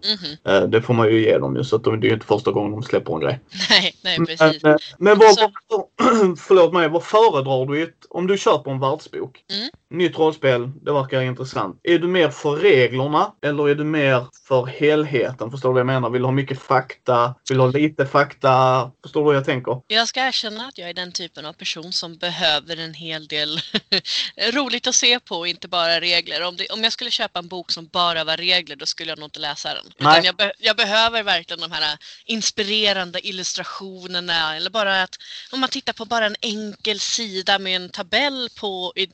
Mhm. 0.45 0.55
Eh, 0.55 0.62
Det 0.69 0.83
får 0.83 0.95
man 0.95 1.09
ju 1.09 1.21
ge 1.25 1.38
dem 1.38 1.57
ju. 1.57 1.65
Så 1.65 1.77
att 1.77 1.85
de, 1.85 2.00
det 2.00 2.07
är 2.07 2.09
ju 2.09 2.15
inte 2.15 2.27
första 2.27 2.53
gången 2.53 2.73
de 2.73 2.83
släpper 2.83 3.15
en 3.15 3.21
grej. 3.21 3.41
Nej, 3.71 3.95
nej 4.05 4.19
precis. 4.27 4.62
Men, 4.62 4.73
eh, 4.73 4.79
men 4.99 5.19
vad, 5.19 5.35
Så- 5.35 5.50
vad, 5.69 6.38
förlåt 6.38 6.73
mig, 6.73 6.88
vad 6.88 7.03
föredrar 7.05 7.67
du? 7.67 7.83
ett- 7.83 8.07
Om 8.11 8.27
du 8.27 8.38
köper 8.38 8.71
en 8.71 8.81
världsbok. 8.81 9.41
Mm. 9.53 9.69
Nytt 9.90 10.18
rollspel, 10.18 10.71
det 10.83 10.92
verkar 10.92 11.21
intressant. 11.21 11.80
Är 11.83 11.99
du 11.99 12.09
mer 12.09 12.30
för 12.30 12.57
reglerna 12.57 13.33
eller 13.42 13.68
är 13.68 13.75
du 13.75 13.85
mer 13.85 14.26
för 14.49 14.66
helheten? 14.66 15.50
Förstår 15.50 15.68
du 15.68 15.73
vad 15.73 15.80
jag 15.80 15.87
menar? 15.87 16.11
Vill 16.11 16.23
du 16.23 16.26
ha 16.26 16.33
mycket 16.33 16.62
fakta? 16.62 17.35
Vill 17.49 17.59
du 17.59 17.64
ha 17.64 17.71
lite 17.71 18.07
fakta? 18.07 18.90
Förstår 19.02 19.21
du 19.21 19.25
vad 19.25 19.37
jag 19.37 19.45
tänker? 19.45 19.80
Jag 19.87 20.09
ska 20.09 20.26
erkänna 20.26 20.66
att 20.66 20.78
jag 20.78 20.90
är 20.90 20.95
den 20.95 21.12
typen 21.12 21.47
av 21.47 21.52
person 21.52 21.92
som 21.92 22.16
behöver 22.16 22.76
en 22.76 22.95
hel 22.95 23.26
del 23.26 23.61
roligt 24.52 24.87
att 24.87 24.95
se 24.95 25.21
på 25.21 25.47
inte 25.47 25.68
bara 25.68 26.00
regler. 26.00 26.42
Om, 26.47 26.57
det, 26.57 26.66
om 26.66 26.85
jag 26.85 26.92
skulle 26.92 27.11
köpa 27.11 27.38
en 27.38 27.49
bok 27.49 27.73
som 27.73 27.87
bara 27.87 28.25
var 28.25 28.37
regler 28.37 28.76
då 28.76 28.87
skulle 28.87 29.11
jag 29.11 29.18
nog 29.18 29.26
inte 29.26 29.40
läsa 29.40 29.75
den. 29.75 29.92
Nej. 29.99 30.21
Jag, 30.25 30.37
be, 30.37 30.52
jag 30.59 30.76
behöver 30.76 31.23
verkligen 31.23 31.61
de 31.61 31.73
här 31.73 31.99
inspirerande 32.25 33.28
illustrationerna 33.28 34.57
eller 34.57 34.71
bara 34.71 35.02
att 35.02 35.14
om 35.52 35.61
man 35.61 35.68
tittar 35.68 35.92
på 35.92 36.04
bara 36.04 36.26
en 36.26 36.37
enkel 36.40 37.00
sida 37.00 37.59
med 37.59 37.76
en 37.76 37.90
tabell 37.90 38.49
på 38.61 38.92
i 38.97 39.07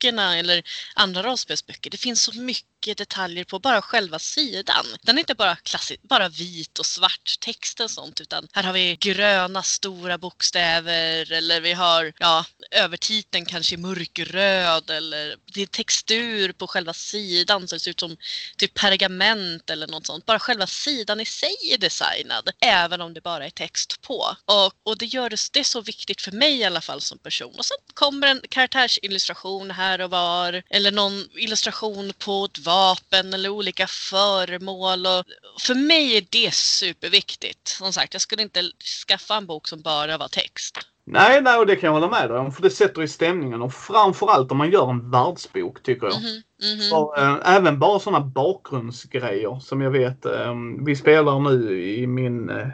böckerna 0.00 0.36
eller 0.36 0.62
andra 0.94 1.22
rollspelsböcker. 1.22 1.90
Det 1.90 1.96
finns 1.96 2.22
så 2.22 2.32
mycket 2.32 2.98
detaljer 2.98 3.44
på 3.44 3.58
bara 3.58 3.82
själva 3.82 4.18
sidan. 4.18 4.86
Den 5.02 5.16
är 5.16 5.20
inte 5.20 5.34
bara 5.34 5.56
klassisk, 5.56 6.02
bara 6.02 6.28
vit 6.28 6.78
och 6.78 6.86
svart 6.86 7.36
text 7.40 7.80
och 7.80 7.90
sånt 7.90 8.20
utan 8.20 8.48
här 8.52 8.62
har 8.62 8.72
vi 8.72 8.96
gröna 8.96 9.62
stora 9.62 10.18
bokstäver 10.18 11.32
eller 11.32 11.60
vi 11.60 11.72
har 11.72 12.12
ja, 12.18 12.44
övertiteln 12.70 13.46
kanske 13.46 13.76
mörkröd 13.76 14.90
eller 14.90 15.36
det 15.54 15.62
är 15.62 15.66
textur 15.66 16.52
på 16.52 16.66
själva 16.66 16.92
sidan 16.92 17.68
så 17.68 17.76
det 17.76 17.80
ser 17.80 17.90
ut 17.90 18.00
som 18.00 18.16
typ 18.56 18.74
pergament 18.74 19.70
eller 19.70 19.86
något 19.86 20.06
sånt. 20.06 20.26
Bara 20.26 20.38
själva 20.38 20.66
sidan 20.66 21.20
i 21.20 21.24
sig 21.24 21.56
är 21.72 21.78
designad 21.78 22.50
även 22.60 23.00
om 23.00 23.14
det 23.14 23.20
bara 23.20 23.46
är 23.46 23.50
text 23.50 24.00
på. 24.02 24.36
Och, 24.44 24.72
och 24.82 24.98
det 24.98 25.06
gör 25.06 25.30
det, 25.30 25.40
det 25.52 25.60
är 25.60 25.64
så 25.64 25.80
viktigt 25.80 26.20
för 26.20 26.32
mig 26.32 26.56
i 26.56 26.64
alla 26.64 26.80
fall 26.80 27.00
som 27.00 27.18
person. 27.18 27.54
Och 27.58 27.64
sen 27.64 27.76
kommer 27.94 28.26
en 28.26 28.40
karaktärsillustration 28.48 29.70
här 29.70 29.89
och 29.98 30.10
var 30.10 30.62
eller 30.70 30.92
någon 30.92 31.12
illustration 31.34 32.12
på 32.24 32.44
ett 32.44 32.66
vapen 32.66 33.34
eller 33.34 33.48
olika 33.48 33.86
föremål. 33.86 35.06
Och 35.06 35.24
för 35.60 35.74
mig 35.74 36.16
är 36.16 36.24
det 36.30 36.54
superviktigt. 36.54 37.68
Som 37.68 37.92
sagt, 37.92 38.14
jag 38.14 38.20
skulle 38.22 38.42
inte 38.42 38.62
skaffa 39.08 39.36
en 39.36 39.46
bok 39.46 39.68
som 39.68 39.80
bara 39.80 40.18
var 40.18 40.28
text. 40.28 40.78
Nej, 41.04 41.40
nej, 41.42 41.58
och 41.58 41.66
det 41.66 41.76
kan 41.76 41.86
jag 41.86 41.92
hålla 41.94 42.08
med 42.10 42.30
dig 42.30 42.38
om. 42.38 42.52
För 42.52 42.62
det 42.62 42.70
sätter 42.70 43.02
i 43.02 43.08
stämningen. 43.08 43.62
Och 43.62 43.74
framförallt 43.74 44.50
om 44.50 44.58
man 44.58 44.70
gör 44.70 44.90
en 44.90 45.10
världsbok, 45.10 45.82
tycker 45.82 46.06
jag. 46.06 46.16
Mhm, 46.16 46.42
mhm. 46.72 46.80
Så, 46.80 47.14
eh, 47.16 47.36
även 47.56 47.78
bara 47.78 47.98
sådana 48.00 48.20
bakgrundsgrejer 48.24 49.60
som 49.60 49.80
jag 49.80 49.90
vet. 49.90 50.24
Eh, 50.26 50.54
vi 50.86 50.96
spelar 50.96 51.38
nu 51.38 51.84
i 51.94 52.06
min... 52.06 52.50
Eh, 52.50 52.66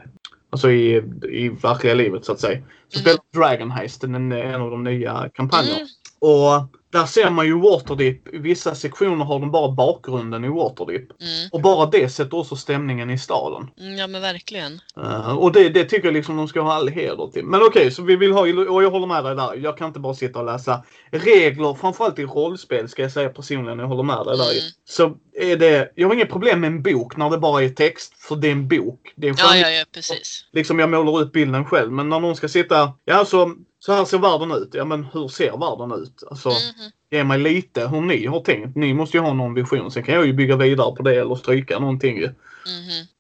Alltså 0.51 0.71
i, 0.71 0.97
i 1.31 1.49
verkliga 1.49 1.95
livet 1.95 2.25
så 2.25 2.33
att 2.33 2.41
säga. 2.41 2.63
Så 2.89 2.99
Mm. 3.01 3.03
spelar 3.03 3.21
Dragon 3.33 3.71
Heist, 3.71 4.05
en, 4.05 4.33
en 4.33 4.61
av 4.61 4.71
de 4.71 4.85
nya 4.85 5.29
kampanjerna. 5.35 5.77
Mm. 5.77 5.89
Och 6.19 6.69
där 6.97 7.07
ser 7.07 7.31
man 7.31 7.47
ju 7.47 7.61
Waterdeep. 7.61 8.35
I 8.35 8.39
vissa 8.39 8.75
sektioner 8.75 9.25
har 9.25 9.41
de 9.41 9.51
bara 9.51 9.71
bakgrunden 9.71 10.45
i 10.45 10.49
Waterdeep. 10.49 11.03
Mm. 11.21 11.49
Och 11.53 11.61
bara 11.61 11.87
det 11.87 12.09
sätter 12.09 12.37
också 12.39 12.57
stämningen 12.57 13.11
i 13.11 13.19
staden. 13.19 13.71
Mm, 13.81 13.97
Ja 13.97 14.07
men 14.07 14.23
verkligen. 14.23 14.81
Eh, 14.97 15.39
och 15.39 15.53
det, 15.53 15.69
det 15.69 15.85
tycker 15.85 16.05
jag 16.05 16.15
liksom 16.15 16.37
de 16.37 16.49
ska 16.49 16.61
ha 16.61 16.75
all 16.75 16.89
heder 16.89 17.31
till. 17.33 17.45
Men 17.45 17.61
okej, 17.63 17.91
så 17.91 18.03
vi 18.03 18.17
vill 18.17 18.33
ha, 18.33 18.41
och 18.41 18.83
jag 18.83 18.91
håller 18.91 19.07
med 19.07 19.25
dig 19.25 19.37
där. 19.37 19.55
Jag 19.55 19.79
kan 19.79 19.89
inte 19.89 20.01
bara 20.01 20.15
sitta 20.15 20.39
och 20.39 20.45
läsa 20.45 20.85
regler, 21.11 21.75
framförallt 21.75 22.19
i 22.19 22.25
rollspel 22.25 22.89
ska 22.89 23.03
jag 23.03 23.13
säga 23.13 23.29
personligen, 23.29 23.79
jag 23.79 23.87
håller 23.87 24.03
med 24.03 24.27
dig 24.27 24.37
där. 24.37 24.51
Mm. 24.51 24.73
Så 24.85 25.17
är 25.41 25.57
det, 25.57 25.93
jag 25.95 26.09
har 26.09 26.15
inget 26.15 26.31
problem 26.31 26.61
med 26.61 26.69
en 26.69 26.83
bok 26.83 27.17
när 27.17 27.31
det 27.31 27.39
bara 27.39 27.63
är 27.63 27.69
text, 27.69 28.15
för 28.19 28.37
det 28.37 28.49
är 28.49 28.53
en 28.53 28.69
bok. 28.69 29.13
Det 29.17 29.27
är 29.27 29.31
en 29.31 29.37
Ja, 29.39 29.57
ja, 29.57 29.71
ja 29.71 29.85
precis. 29.95 30.45
Liksom 30.53 30.79
jag 30.79 30.91
målar 30.91 31.23
ut 31.23 31.33
bilden 31.33 31.65
själv, 31.65 31.93
men 31.93 32.09
när 32.09 32.21
någon 32.21 32.37
ska 32.37 32.49
sitta, 32.49 32.93
ja 33.05 33.25
så, 33.25 33.55
så 33.87 33.93
här 33.93 34.05
ser 34.05 34.19
världen 34.19 34.53
ut. 34.53 34.71
Ja 34.73 34.85
men 34.85 35.05
hur 35.05 35.29
ser 35.29 35.51
världen 35.59 36.03
ut? 36.03 36.23
Alltså, 36.31 36.49
Mhm. 36.49 36.91
ge 37.11 37.25
mig 37.25 37.39
lite 37.39 37.89
hur 37.89 38.01
ni 38.01 38.27
har 38.27 38.41
tänkt. 38.41 38.77
Ni 38.77 38.95
måste 38.95 39.17
ju 39.17 39.23
ha 39.23 39.33
någon 39.33 39.55
vision. 39.55 39.91
Sen 39.91 40.03
kan 40.03 40.15
jag 40.15 40.27
ju 40.27 40.33
bygga 40.33 40.57
vidare 40.57 40.97
på 40.97 41.03
det 41.03 41.15
eller 41.21 41.35
stryka 41.35 41.79
någonting. 41.79 42.19
Mhm. 42.19 42.33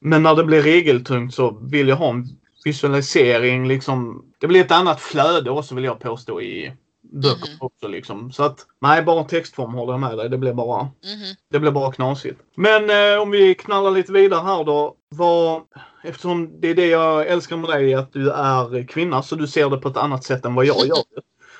Men 0.00 0.22
när 0.22 0.34
det 0.34 0.44
blir 0.44 0.62
regeltungt 0.62 1.34
så 1.34 1.50
vill 1.50 1.88
jag 1.88 1.96
ha 1.96 2.10
en 2.10 2.28
visualisering 2.64 3.68
liksom. 3.68 4.24
Det 4.40 4.46
blir 4.46 4.60
ett 4.60 4.70
annat 4.72 5.00
flöde 5.00 5.50
också 5.50 5.74
vill 5.74 5.84
jag 5.84 6.00
påstå 6.00 6.40
i 6.40 6.72
böcker 7.12 7.50
Mhm. 7.50 7.56
också 7.60 7.88
liksom. 7.88 8.32
Så 8.32 8.42
att 8.42 8.66
nej, 8.80 9.02
bara 9.02 9.24
textform 9.24 9.74
håller 9.74 9.92
jag 9.92 10.00
med 10.00 10.18
dig. 10.18 10.28
Det 10.28 10.38
blir 10.38 10.52
bara, 10.52 10.82
Mhm. 10.82 11.34
det 11.50 11.58
blir 11.60 11.70
bara 11.70 11.92
knasigt. 11.92 12.40
Men 12.56 12.90
eh, 13.14 13.22
om 13.22 13.30
vi 13.30 13.54
knallar 13.54 13.90
lite 13.90 14.12
vidare 14.12 14.40
här 14.42 14.64
då. 14.64 14.94
Vad, 15.08 15.62
eftersom 16.04 16.60
det 16.60 16.68
är 16.68 16.74
det 16.74 16.86
jag 16.86 17.26
älskar 17.26 17.56
med 17.56 17.70
dig 17.70 17.94
att 17.94 18.12
du 18.12 18.30
är 18.30 18.86
kvinna 18.88 19.22
så 19.22 19.34
du 19.34 19.46
ser 19.46 19.70
det 19.70 19.76
på 19.76 19.88
ett 19.88 19.96
annat 19.96 20.24
sätt 20.24 20.44
än 20.44 20.54
vad 20.54 20.64
jag 20.66 20.76
gör. 20.86 20.98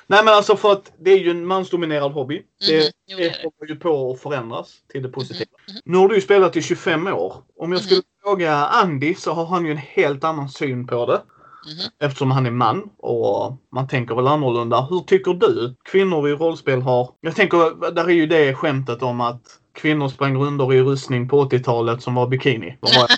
Nej 0.09 0.23
men 0.25 0.33
alltså 0.33 0.55
för 0.57 0.71
att 0.71 0.91
det 0.99 1.11
är 1.11 1.17
ju 1.17 1.31
en 1.31 1.45
mansdominerad 1.45 2.11
hobby. 2.11 2.41
Det. 2.67 2.91
Jo, 3.07 3.17
det 3.17 3.35
håller 3.43 3.73
ju 3.73 3.79
på 3.79 4.11
att 4.11 4.21
förändras 4.21 4.73
till 4.91 5.03
det 5.03 5.09
positiva. 5.09 5.49
Mhm. 5.67 5.77
Nu 5.85 5.97
har 5.97 6.09
du 6.09 6.15
ju 6.15 6.21
spelat 6.21 6.55
i 6.55 6.61
25 6.61 7.07
år. 7.07 7.33
Om 7.59 7.71
jag 7.71 7.81
skulle 7.81 8.01
fråga 8.23 8.53
Andy 8.55 9.13
så 9.15 9.33
har 9.33 9.45
han 9.45 9.65
ju 9.65 9.71
en 9.71 9.77
helt 9.77 10.23
annan 10.23 10.49
syn 10.49 10.87
på 10.87 11.05
det. 11.05 11.21
Mhm. 11.67 11.91
Eftersom 11.99 12.31
han 12.31 12.45
är 12.45 12.51
man 12.51 12.89
och 12.97 13.57
man 13.71 13.87
tänker 13.87 14.15
väl 14.15 14.27
annorlunda. 14.27 14.81
Hur 14.81 14.99
tycker 14.99 15.33
du 15.33 15.75
kvinnor 15.91 16.29
i 16.29 16.33
rollspel 16.33 16.81
har... 16.81 17.09
Jag 17.21 17.35
tänker, 17.35 17.91
där 17.91 18.05
är 18.05 18.13
ju 18.13 18.27
det 18.27 18.53
skämtet 18.53 19.03
om 19.03 19.21
att 19.21 19.41
kvinnor 19.73 20.09
sprang 20.09 20.37
rundor 20.37 20.73
i 20.73 20.81
rustning 20.81 21.29
på 21.29 21.45
80-talet 21.45 22.01
som 22.01 22.15
var 22.15 22.27
bikini. 22.27 22.77
Var 22.81 22.91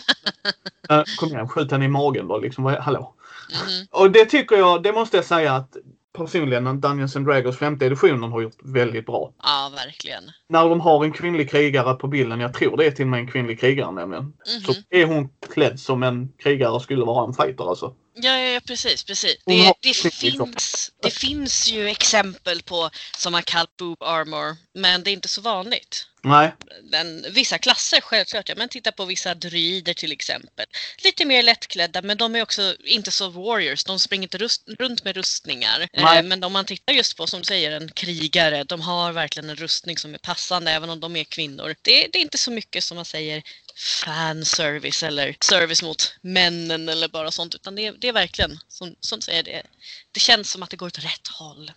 Eh, 0.90 1.04
Kom 1.20 1.30
igen, 1.30 1.48
skjut 1.50 1.72
henne 1.72 1.86
i 1.86 1.88
magen 1.88 2.28
då 2.28 2.38
liksom. 2.38 2.66
Hallå? 2.66 3.14
Mhm. 3.52 3.88
Och 3.92 4.12
det 4.12 4.26
tycker 4.26 4.56
jag, 4.56 4.84
det 4.84 4.92
måste 4.94 5.18
jag 5.18 5.26
säga 5.26 5.54
att 5.54 5.78
personligen 6.18 6.82
Dungeons 6.82 7.16
and 7.16 7.26
Dragons 7.26 7.58
femte 7.58 7.86
editionen 7.86 8.32
har 8.32 8.42
gjort 8.42 8.58
väldigt 8.64 9.06
bra. 9.06 9.34
Ja, 9.44 9.72
verkligen. 9.76 10.24
När 10.50 10.70
de 10.70 10.80
har 10.80 11.04
en 11.06 11.12
kvinnlig 11.12 11.50
krigare 11.52 11.94
på 11.94 12.08
bilden, 12.08 12.40
jag 12.40 12.54
tror 12.54 12.78
det 12.78 12.86
är 12.86 12.92
till 12.92 13.06
och 13.06 13.10
med 13.10 13.20
en 13.20 13.32
kvinnlig 13.32 13.60
krigare 13.60 13.92
nämligen. 13.92 14.24
Mhm. 14.24 14.34
Så 14.66 14.74
är 14.90 15.06
hon 15.06 15.30
klädd 15.54 15.80
som 15.80 16.04
en 16.04 16.30
krigare 16.44 16.80
skulle 16.80 17.06
vara 17.06 17.28
en 17.28 17.34
fighter 17.34 17.70
alltså. 17.70 17.94
Ja, 18.22 18.40
ja, 18.40 18.50
ja, 18.54 18.60
precis, 18.60 19.04
precis. 19.04 19.38
Det, 19.46 19.74
det, 19.82 20.04
liksom. 20.04 20.12
finns, 20.12 20.92
det 21.02 21.12
finns 21.12 21.68
ju 21.68 21.90
exempel 21.90 22.62
på 22.62 22.90
som 23.18 23.32
man 23.32 23.44
kallat 23.44 23.78
boob 23.78 24.04
armor, 24.04 24.58
men 24.74 25.04
det 25.04 25.10
är 25.10 25.14
inte 25.14 25.28
så 25.28 25.42
vanligt. 25.42 26.06
Nej. 26.24 26.56
Den, 26.92 27.26
vissa 27.32 27.58
klasser 27.58 28.02
självklart, 28.02 28.50
ja, 28.50 28.56
men 28.58 28.70
titta 28.70 28.92
på 28.92 29.06
vissa 29.06 29.36
druider 29.36 29.94
till 29.94 30.12
exempel. 30.12 30.66
Lite 31.04 31.26
mer 31.26 31.44
lättklädda, 31.44 32.02
men 32.02 32.18
de 32.18 32.36
är 32.36 32.42
också 32.42 32.76
inte 32.84 33.12
så 33.12 33.30
warriors. 33.30 33.84
De 33.84 34.00
springer 34.00 34.24
inte 34.24 34.38
rust, 34.38 34.64
runt 34.80 35.04
med 35.04 35.16
rustningar. 35.16 35.88
Eh, 35.94 36.24
men 36.24 36.44
om 36.44 36.54
man 36.54 36.66
tittar 36.66 36.94
just 36.94 37.18
på, 37.18 37.28
som 37.28 37.40
du 37.40 37.46
säger, 37.46 37.72
en 37.72 37.92
krigare, 37.92 38.64
de 38.64 38.82
har 38.82 39.12
verkligen 39.12 39.50
en 39.50 39.56
rustning 39.56 39.98
som 39.98 40.14
är 40.14 40.18
passande 40.18 40.72
även 40.72 40.90
om 40.90 41.00
de 41.00 41.16
är 41.16 41.24
kvinnor. 41.24 41.76
Det, 41.82 42.08
det 42.08 42.18
är 42.20 42.22
inte 42.22 42.38
så 42.38 42.52
mycket 42.52 42.84
som 42.84 42.96
man 42.96 43.06
säger 43.06 43.44
fanservice 43.80 45.04
eller 45.04 45.36
service 45.40 45.84
mot 45.84 46.16
männen 46.22 46.90
eller 46.90 47.08
bara 47.08 47.32
sånt, 47.32 47.56
utan 47.56 47.76
det 47.76 47.88
är, 47.88 47.94
det 48.00 48.08
är 48.08 48.14
verkligen, 48.14 48.60
som, 48.68 48.96
som 49.00 49.22
säger, 49.22 49.44
det, 49.44 49.64
det 50.12 50.20
känns 50.20 50.52
som 50.52 50.64
att 50.64 50.70
det 50.70 50.78
går 50.78 50.88
åt 50.88 50.98
rätt 51.00 51.28
håll. 51.28 51.72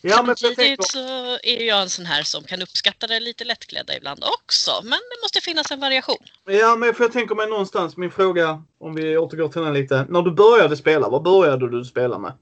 Ja, 0.00 0.22
men 0.22 0.36
Samtidigt 0.36 0.84
så 0.84 1.38
är 1.42 1.62
jag 1.62 1.82
en 1.82 1.90
sån 1.90 2.06
här 2.06 2.22
som 2.22 2.44
kan 2.44 2.62
uppskatta 2.62 3.06
det 3.06 3.20
lite 3.20 3.44
lättklädda 3.44 3.96
ibland 3.96 4.24
också. 4.24 4.80
Men 4.82 4.98
det 4.98 5.22
måste 5.22 5.40
finnas 5.40 5.70
en 5.70 5.80
variation. 5.80 6.16
ja, 6.44 6.76
men 6.76 6.94
för 6.94 7.04
jag 7.04 7.12
tänker 7.12 7.34
mig 7.34 7.46
någonstans, 7.46 7.96
min 7.96 8.10
fråga, 8.10 8.62
om 8.80 8.94
vi 8.94 9.16
återgår 9.16 9.48
till 9.48 9.62
den 9.62 9.74
lite. 9.74 10.06
När 10.08 10.22
du 10.22 10.30
började 10.30 10.76
spela, 10.76 11.08
vad 11.08 11.22
började 11.22 11.70
du 11.70 11.84
spela 11.84 12.18
med? 12.18 12.32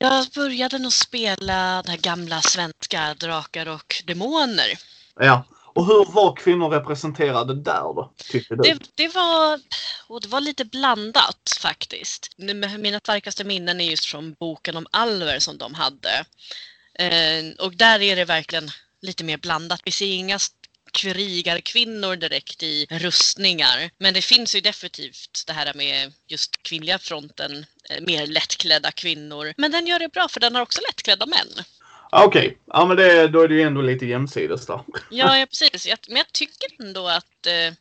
Jag 0.00 0.26
började 0.34 0.78
nog 0.78 0.92
spela 0.92 1.82
den 1.82 1.90
här 1.90 1.98
gamla 1.98 2.40
svenska 2.40 3.14
Drakar 3.14 3.68
och 3.68 4.02
Demoner. 4.06 4.78
Ja. 5.20 5.44
Och 5.76 5.86
hur 5.86 6.12
var 6.12 6.36
kvinnor 6.36 6.68
representerade 6.68 7.54
där 7.54 7.80
då? 7.80 8.12
Tycker 8.16 8.56
du? 8.56 8.62
Det, 8.62 8.78
det, 8.94 9.08
var, 9.08 9.60
och 10.06 10.20
det 10.20 10.28
var 10.28 10.40
lite 10.40 10.64
blandat 10.64 11.58
faktiskt. 11.60 12.30
Mina 12.78 12.98
starkaste 12.98 13.44
minnen 13.44 13.80
är 13.80 13.90
just 13.90 14.04
från 14.04 14.32
boken 14.32 14.76
om 14.76 14.86
Alver 14.90 15.38
som 15.38 15.58
de 15.58 15.74
hade. 15.74 16.24
Eh, 16.98 17.64
och 17.64 17.74
där 17.74 18.02
är 18.02 18.16
det 18.16 18.24
verkligen 18.24 18.70
lite 19.02 19.24
mer 19.24 19.36
blandat. 19.36 19.80
Vi 19.84 19.90
ser 19.90 20.06
inga 20.06 20.38
krigarkvinnor 20.92 22.16
direkt 22.16 22.62
i 22.62 22.86
rustningar. 22.90 23.90
Men 23.98 24.14
det 24.14 24.22
finns 24.22 24.54
ju 24.54 24.60
definitivt 24.60 25.44
det 25.46 25.52
här 25.52 25.74
med 25.74 26.12
just 26.26 26.62
kvinnliga 26.62 26.98
fronten, 26.98 27.66
eh, 27.90 28.00
mer 28.00 28.26
lättklädda 28.26 28.90
kvinnor. 28.90 29.54
Men 29.56 29.72
den 29.72 29.86
gör 29.86 29.98
det 29.98 30.08
bra 30.08 30.28
för 30.28 30.40
den 30.40 30.54
har 30.54 30.62
också 30.62 30.80
lättklädda 30.88 31.26
män. 31.26 31.64
Ah, 32.10 32.24
okej, 32.24 32.58
ja 32.66 32.86
men 32.86 32.96
det, 32.96 33.28
då 33.28 33.40
är 33.40 33.48
det 33.48 33.54
ju 33.54 33.62
ändå 33.62 33.82
lite 33.82 34.06
jämsides 34.06 34.66
där. 34.66 34.80
Ja, 35.10 35.38
ja 35.38 35.46
precis. 35.46 35.86
Jag, 35.86 35.98
men 36.08 36.16
jag 36.16 36.32
tycker 36.32 36.68
ändå 36.78 37.08
att 37.08 37.46
eh, 37.46 37.74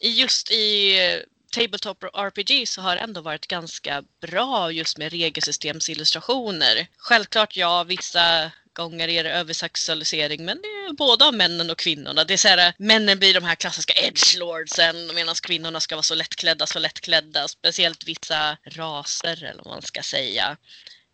just 0.00 0.50
i 0.50 0.98
eh, 0.98 1.20
Tabletop 1.52 2.04
RPG 2.04 2.68
så 2.68 2.80
har 2.80 2.96
det 2.96 3.00
ändå 3.00 3.20
varit 3.20 3.46
ganska 3.46 4.02
bra 4.20 4.72
just 4.72 4.98
med 4.98 5.12
regelsystemsillustrationer. 5.12 6.86
Självklart 6.96 7.56
ja, 7.56 7.84
vissa 7.84 8.50
gånger 8.74 9.08
är 9.08 9.24
det 9.24 9.30
översexualisering 9.30 10.44
men 10.44 10.60
det 10.62 10.68
är 10.68 10.92
både 10.92 11.24
av 11.24 11.34
männen 11.34 11.70
och 11.70 11.78
kvinnorna. 11.78 12.24
Det 12.24 12.32
är 12.34 12.38
så 12.38 12.48
här, 12.48 12.68
eh, 12.68 12.74
männen 12.78 13.18
blir 13.18 13.34
de 13.34 13.44
här 13.44 13.54
klassiska 13.54 13.92
edgelordsen 13.92 15.14
medan 15.14 15.34
kvinnorna 15.42 15.80
ska 15.80 15.94
vara 15.94 16.02
så 16.02 16.14
lättklädda, 16.14 16.66
så 16.66 16.78
lättklädda. 16.78 17.48
Speciellt 17.48 18.04
vissa 18.04 18.56
raser 18.64 19.44
eller 19.44 19.62
vad 19.64 19.74
man 19.74 19.82
ska 19.82 20.02
säga. 20.02 20.56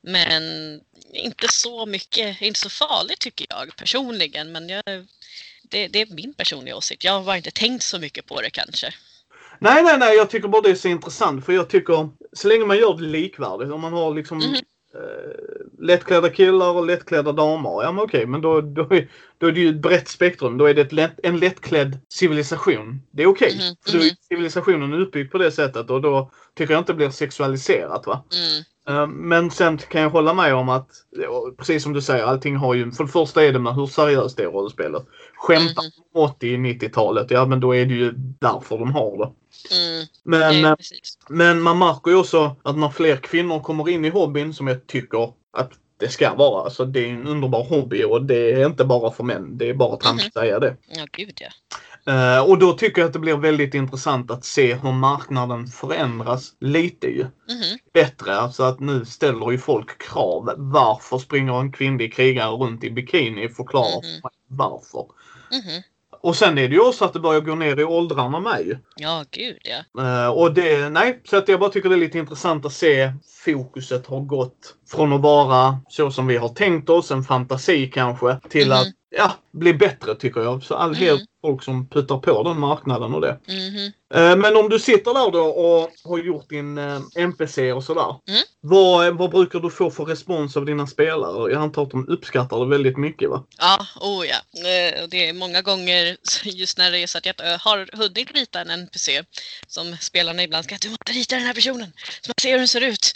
Men 0.09 0.43
inte 1.13 1.47
så 1.51 1.87
mycket, 1.87 2.43
inte 2.43 2.61
så 2.61 2.71
farligt 2.71 3.19
tycker 3.19 3.47
jag 3.51 3.77
personligen. 3.77 4.53
Men 4.53 4.69
jag, 4.69 4.83
det, 5.63 5.89
det 5.89 6.01
är 6.01 6.07
min 6.15 6.35
personliga 6.35 6.77
åsikt. 6.77 7.05
Jag 7.05 7.13
har 7.13 7.25
bara 7.25 7.37
inte 7.37 7.51
tänkt 7.51 7.83
så 7.83 7.99
mycket 7.99 8.27
på 8.27 8.41
det 8.41 8.51
kanske. 8.51 8.95
Nej, 9.59 9.83
nej, 9.83 9.99
nej. 9.99 10.17
Jag 10.17 10.31
tycker 10.31 10.49
bara 10.49 10.63
det 10.63 10.71
är 10.71 10.75
så 10.75 10.89
intressant. 10.89 11.45
För 11.47 11.53
jag 11.53 11.69
tycker, 11.69 12.09
så 12.33 12.49
länge 12.49 12.65
man 12.65 12.79
gör 12.79 12.95
det 12.97 13.03
likvärdigt. 13.03 13.73
Om 13.73 13.81
man 13.81 13.93
har 13.93 14.15
liksom 14.15 14.39
Mhm. 14.39 14.55
eh, 14.95 15.81
lättklädda 15.87 16.31
killar 16.31 16.71
och 16.71 16.87
lättklädda 16.87 17.33
damer. 17.33 17.83
Ja, 17.83 17.93
men 17.93 18.05
okej. 18.05 18.27
Men 18.27 18.41
då, 18.41 18.61
då 19.39 19.47
är 19.47 19.53
det 19.53 19.61
ju 19.61 19.69
ett 19.69 19.83
brett 19.83 20.09
spektrum. 20.09 20.59
Då 20.59 20.65
är 20.67 20.75
det 20.75 20.93
lätt, 20.93 21.21
en 21.23 21.39
lättklädd 21.39 21.99
civilisation. 22.09 23.03
Det 23.11 23.23
är 23.23 23.27
okej. 23.27 23.55
Mhm, 23.55 23.77
För 23.87 23.93
då 23.93 24.05
är 24.05 24.09
mhm. 24.09 24.17
civilisationen 24.29 24.95
uppbyggd 24.95 25.33
på 25.33 25.39
det 25.39 25.51
sättet. 25.53 25.91
Och 25.91 26.01
då 26.03 26.31
tycker 26.57 26.75
jag 26.75 26.81
inte 26.81 26.93
det 26.93 26.97
blir 26.97 27.11
sexualiserat. 27.11 28.07
va. 28.07 28.25
Mm. 28.35 28.65
Eh, 29.03 29.07
Men 29.07 29.51
sen 29.51 29.79
kan 29.79 30.01
jag 30.03 30.11
hålla 30.11 30.35
med 30.35 30.55
om 30.55 30.69
att, 30.69 30.89
precis 31.59 31.83
som 31.83 31.93
du 31.93 32.03
säger, 32.03 32.25
allting 32.25 32.57
har 32.57 32.75
ju... 32.75 32.93
För 32.93 33.05
det 33.05 33.11
första 33.11 33.45
är 33.45 33.53
det 33.53 33.59
med 33.59 33.75
hur 33.75 33.87
seriöst 33.87 34.37
det 34.37 34.43
är 34.43 34.49
rollspelet. 34.49 35.03
Skämtar 35.37 35.83
Mhm. 35.85 35.91
om 36.15 36.29
80-90-talet, 36.31 37.31
ja 37.31 37.47
men 37.47 37.61
då 37.61 37.75
är 37.75 37.87
det 37.87 37.95
ju 37.95 38.13
därför 38.17 38.79
de 38.79 38.93
har 38.93 39.17
det. 39.19 39.33
Mm. 39.75 40.07
Men, 40.25 40.63
det 40.63 40.69
eh, 40.69 40.75
men 41.29 41.61
man 41.63 41.79
märker 41.79 42.11
ju 42.11 42.17
också 42.17 42.57
att 42.63 42.79
när 42.79 42.89
fler 42.89 43.17
kvinnor 43.17 43.61
kommer 43.61 43.89
in 43.89 44.05
i 44.05 44.09
hobbyn, 44.09 44.55
som 44.55 44.67
jag 44.67 44.87
tycker 44.87 45.33
att 45.53 45.73
det 45.99 46.09
ska 46.09 46.35
vara. 46.35 46.65
Alltså 46.65 46.85
det 46.85 47.01
är 47.01 47.09
en 47.09 47.27
underbar 47.27 47.65
hobby 47.65 48.05
och 48.05 48.25
det 48.25 48.53
är 48.53 48.67
inte 48.67 48.85
bara 48.85 49.11
för 49.11 49.25
män. 49.25 49.59
Det 49.59 49.69
är 49.69 49.75
bara 49.75 49.97
trams 49.97 50.27
att 50.27 50.33
säga 50.33 50.59
det. 50.59 50.77
Ja, 50.89 51.07
gud 51.13 51.41
ja. 51.41 51.49
Eh, 52.13 52.51
och 52.51 52.59
då 52.59 52.73
tycker 52.73 53.01
jag 53.01 53.07
att 53.07 53.13
det 53.13 53.19
blir 53.19 53.37
väldigt 53.37 53.75
intressant 53.75 54.31
att 54.31 54.45
se 54.45 54.75
hur 54.75 54.93
marknaden 54.93 55.67
förändras 55.67 56.53
lite 56.61 57.07
ju. 57.07 57.23
Mhm. 57.23 57.79
Bättre, 57.93 58.35
alltså 58.37 58.63
att 58.63 58.81
nu 58.81 59.05
ställer 59.05 59.51
ju 59.51 59.59
folk 59.59 60.03
krav. 60.03 60.55
Varför 60.57 61.19
springer 61.19 61.61
en 61.61 61.73
kvinnlig 61.73 62.15
krigare 62.15 62.51
runt 62.51 62.85
i 62.85 62.91
bikini? 62.91 63.49
Förklara 63.49 63.89
Mhm. 63.89 64.03
för 64.23 64.29
mig 64.29 64.33
varför. 64.47 65.07
Mhm. 65.53 65.83
Och 66.21 66.37
sen 66.37 66.59
är 66.59 66.69
det 66.69 66.75
ju 66.75 66.81
också 66.81 67.05
att 67.05 67.13
det 67.13 67.21
börjar 67.21 67.41
gå 67.41 67.55
ner 67.55 67.81
i 67.81 67.85
åldrarna 67.85 68.41
med 68.41 68.67
ju. 68.67 68.79
Ja, 68.97 69.25
gud 69.31 69.57
ja. 69.63 70.03
Eh, 70.03 70.29
och 70.29 70.55
det, 70.55 70.89
nej, 70.89 71.21
så 71.25 71.37
att 71.37 71.49
jag 71.49 71.61
bara 71.61 71.71
tycker 71.71 71.89
det 71.89 71.95
är 71.95 72.01
lite 72.01 72.19
intressant 72.19 72.67
att 72.67 72.73
se 72.73 73.13
fokuset 73.45 74.07
har 74.07 74.21
gått 74.21 74.75
från 74.91 75.13
att 75.13 75.21
vara 75.21 75.81
så 75.89 76.11
som 76.11 76.27
vi 76.27 76.37
har 76.37 76.49
tänkt 76.49 76.89
oss, 76.91 77.11
en 77.11 77.23
fantasi 77.25 77.87
kanske, 77.87 78.39
till 78.49 78.69
Mhm. 78.69 78.77
att 78.77 78.89
ja, 79.17 79.33
bli 79.59 79.75
bättre 79.75 80.15
tycker 80.15 80.41
jag. 80.41 80.63
Så 80.63 80.75
all 80.75 80.95
Mm. 80.95 81.09
mm. 81.09 81.27
folk 81.43 81.63
som 81.65 81.89
puttar 81.89 82.19
på 82.19 82.43
den 82.43 82.61
marknaden 82.61 83.15
och 83.15 83.21
det. 83.21 83.39
Eh, 84.15 84.37
Men 84.37 84.57
om 84.57 84.69
du 84.69 84.79
sitter 84.79 85.15
där 85.15 85.31
då 85.31 85.45
och 85.45 85.91
har 86.05 86.19
gjort 86.19 86.49
din 86.49 86.79
eh, 86.79 87.01
NPC 87.17 87.73
och 87.73 87.85
sådär. 87.85 88.15
Mm. 88.29 88.43
Vad, 88.61 89.19
vad 89.19 89.31
brukar 89.31 89.61
du 89.61 89.71
få 89.71 89.91
för 89.91 90.05
respons 90.05 90.57
av 90.57 90.65
dina 90.65 90.87
spelare? 90.87 91.53
Jag 91.53 91.63
antar 91.63 91.83
att 91.83 91.91
de 91.91 92.09
uppskattar 92.09 92.61
det 92.61 92.67
väldigt 92.67 92.97
mycket 92.97 93.31
va? 93.31 93.45
Ja, 93.59 93.87
oh 94.01 94.27
ja. 94.27 94.37
Eh, 94.69 95.09
Det 95.09 95.29
är 95.29 95.33
många 95.33 95.63
gånger 95.63 96.17
just 96.45 96.79
när 96.79 96.91
det 96.91 96.99
är 96.99 97.07
så 97.07 97.19
att 97.19 97.27
jag 97.27 97.53
eh, 97.53 97.59
har 97.61 97.89
hunnit 97.93 98.31
rita 98.35 98.61
en 98.61 98.71
NPC 98.71 99.23
som 99.67 99.97
spelarna 100.01 100.43
ibland 100.43 100.65
ska 100.65 100.77
du 100.81 100.89
måste 100.89 101.13
rita 101.13 101.37
den 101.37 101.45
här 101.45 101.55
personen 101.55 101.93
så 102.21 102.29
man 102.29 102.35
ser 102.43 102.51
hur 102.51 102.59
den 102.59 102.69
ser 102.69 102.81
ut. 102.81 103.15